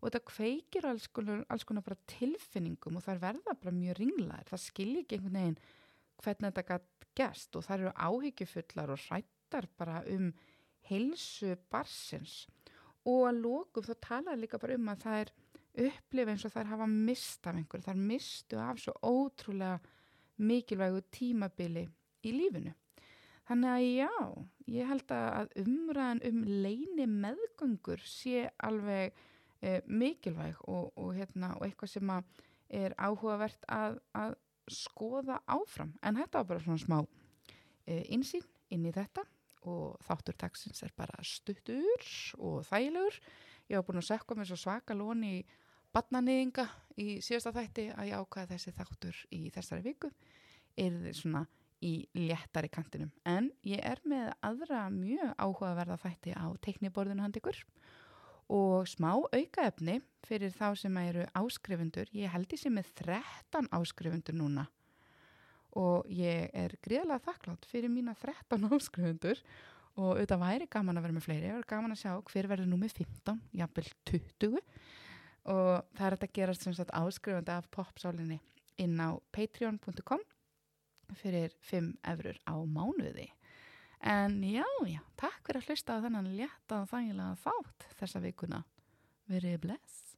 Og 0.00 0.08
þetta 0.08 0.24
kveikir 0.32 0.88
alls 0.90 1.06
konar, 1.14 1.44
alls 1.48 1.64
konar 1.64 1.86
bara 1.86 2.02
tilfinningum 2.10 2.98
og 2.98 3.06
þar 3.06 3.22
verða 3.22 3.54
bara 3.60 3.76
mjög 3.76 4.00
ringlaðir. 4.02 4.50
Það 4.50 4.64
skilji 4.66 5.04
ekki 5.04 5.16
einhvern 5.20 5.38
veginn 5.38 5.62
hvernig 6.24 6.50
þetta 6.50 6.66
gætt 6.72 6.90
gæst 7.14 7.56
og 7.56 7.64
þar 7.66 7.84
eru 7.84 7.92
áhyggjufullar 7.94 8.92
og 8.94 9.02
hrættar 9.06 9.68
bara 9.78 10.02
um 10.10 10.32
heilsu 10.88 11.54
barsins 11.70 12.44
og 13.04 13.26
að 13.28 13.40
lókum 13.44 13.84
þá 13.84 13.94
tala 14.08 14.36
líka 14.38 14.60
bara 14.60 14.78
um 14.78 14.92
að 14.92 15.02
það 15.04 15.20
er 15.22 15.32
upplifa 15.84 16.32
eins 16.32 16.46
og 16.46 16.54
þær 16.54 16.70
hafa 16.70 16.86
mist 16.90 17.46
af 17.48 17.58
einhverju, 17.58 17.86
þær 17.88 18.00
mistu 18.12 18.60
af 18.62 18.80
svo 18.80 18.94
ótrúlega 19.02 19.78
mikilvægu 20.38 21.02
tímabili 21.14 21.84
í 22.24 22.32
lífinu. 22.34 22.72
Þannig 23.44 23.70
að 23.70 23.84
já, 23.84 24.12
ég 24.72 24.88
held 24.88 25.12
að 25.12 25.50
umræðan 25.60 26.22
um 26.30 26.38
leini 26.64 27.06
meðgöngur 27.10 28.00
sé 28.08 28.46
alveg 28.64 29.12
e, 29.60 29.82
mikilvæg 29.84 30.62
og, 30.64 30.94
og, 30.96 31.12
hérna, 31.18 31.52
og 31.58 31.66
eitthvað 31.66 31.92
sem 31.92 32.14
er 32.72 32.96
áhugavert 32.96 33.68
að, 33.68 33.98
að 34.16 34.38
skoða 34.72 35.42
áfram. 35.44 35.92
En 36.00 36.16
þetta 36.16 36.40
var 36.40 36.50
bara 36.54 36.64
svona 36.64 36.80
smá 36.80 36.98
e, 37.84 38.00
insýn 38.16 38.46
inn 38.72 38.88
í 38.88 38.94
þetta 38.94 39.26
og 39.70 39.98
þáttur 40.04 40.36
taksins 40.38 40.84
er 40.84 40.92
bara 40.96 41.18
stuttur 41.24 42.06
og 42.38 42.62
þægilegur. 42.68 43.18
Ég 43.70 43.78
hafa 43.78 43.88
búin 43.88 44.00
að 44.02 44.08
sekka 44.10 44.36
mér 44.36 44.50
svo 44.50 44.58
svaka 44.60 44.96
lóni 44.96 45.32
í 45.38 45.42
badnanýðinga 45.94 46.66
í 47.00 47.08
síðasta 47.24 47.54
þætti 47.54 47.88
að 47.94 48.08
ég 48.10 48.22
ákvaða 48.22 48.50
þessi 48.54 48.74
þáttur 48.76 49.20
í 49.32 49.42
þessari 49.54 49.84
viku 49.84 50.10
er 50.80 50.96
þið 51.04 51.18
svona 51.20 51.44
í 51.84 51.94
léttari 52.16 52.70
kantinum. 52.72 53.12
En 53.28 53.50
ég 53.66 53.82
er 53.84 54.00
með 54.08 54.32
aðra 54.44 54.86
mjög 54.92 55.34
áhugaverða 55.36 55.98
þætti 56.02 56.34
á 56.34 56.46
tekniborðinu 56.64 57.24
handikur 57.24 57.60
og 58.52 58.88
smá 58.88 59.12
aukaefni 59.16 60.00
fyrir 60.26 60.52
þá 60.52 60.74
sem 60.76 60.96
eru 61.00 61.26
áskrifundur. 61.36 62.10
Ég 62.12 62.32
held 62.32 62.52
ég 62.52 62.60
sem 62.60 62.80
er 62.80 62.88
13 63.00 63.70
áskrifundur 63.72 64.36
núna 64.36 64.66
og 65.78 66.10
ég 66.12 66.50
er 66.54 66.74
gríðlega 66.84 67.22
þakklátt 67.26 67.68
fyrir 67.70 67.92
mína 67.92 68.14
13 68.20 68.68
áskrifundur 68.74 69.40
og 69.94 70.16
auðvitað 70.16 70.42
væri 70.42 70.68
gaman 70.70 70.98
að 70.98 71.06
vera 71.06 71.16
með 71.16 71.26
fleiri, 71.26 71.48
ég 71.50 71.58
var 71.58 71.68
gaman 71.70 71.94
að 71.94 72.02
sjá 72.02 72.12
hver 72.30 72.50
verður 72.50 72.70
nú 72.70 72.78
með 72.80 72.96
15, 72.98 73.42
jafnvel 73.60 73.86
20 74.10 74.58
og 75.54 75.70
það 75.94 76.06
er 76.08 76.16
að 76.16 76.34
gerast 76.38 76.66
sem 76.66 76.74
sagt 76.76 76.94
áskrifandi 76.96 77.54
af 77.54 77.68
popsálinni 77.74 78.40
inn 78.80 78.96
á 78.98 79.14
patreon.com 79.34 80.22
fyrir 81.14 81.52
5 81.68 81.92
eurur 82.10 82.40
á 82.48 82.54
mánuði. 82.64 83.28
En 84.04 84.40
já, 84.44 84.66
já, 84.88 85.00
takk 85.20 85.46
fyrir 85.46 85.62
að 85.62 85.70
hlusta 85.70 85.96
á 85.96 86.02
þennan 86.04 86.32
létta 86.36 86.82
og 86.82 86.90
þægilega 86.90 87.38
þátt 87.44 87.86
þessa 88.00 88.24
vikuna. 88.24 88.64
Verið 89.30 89.60
bless 89.62 90.13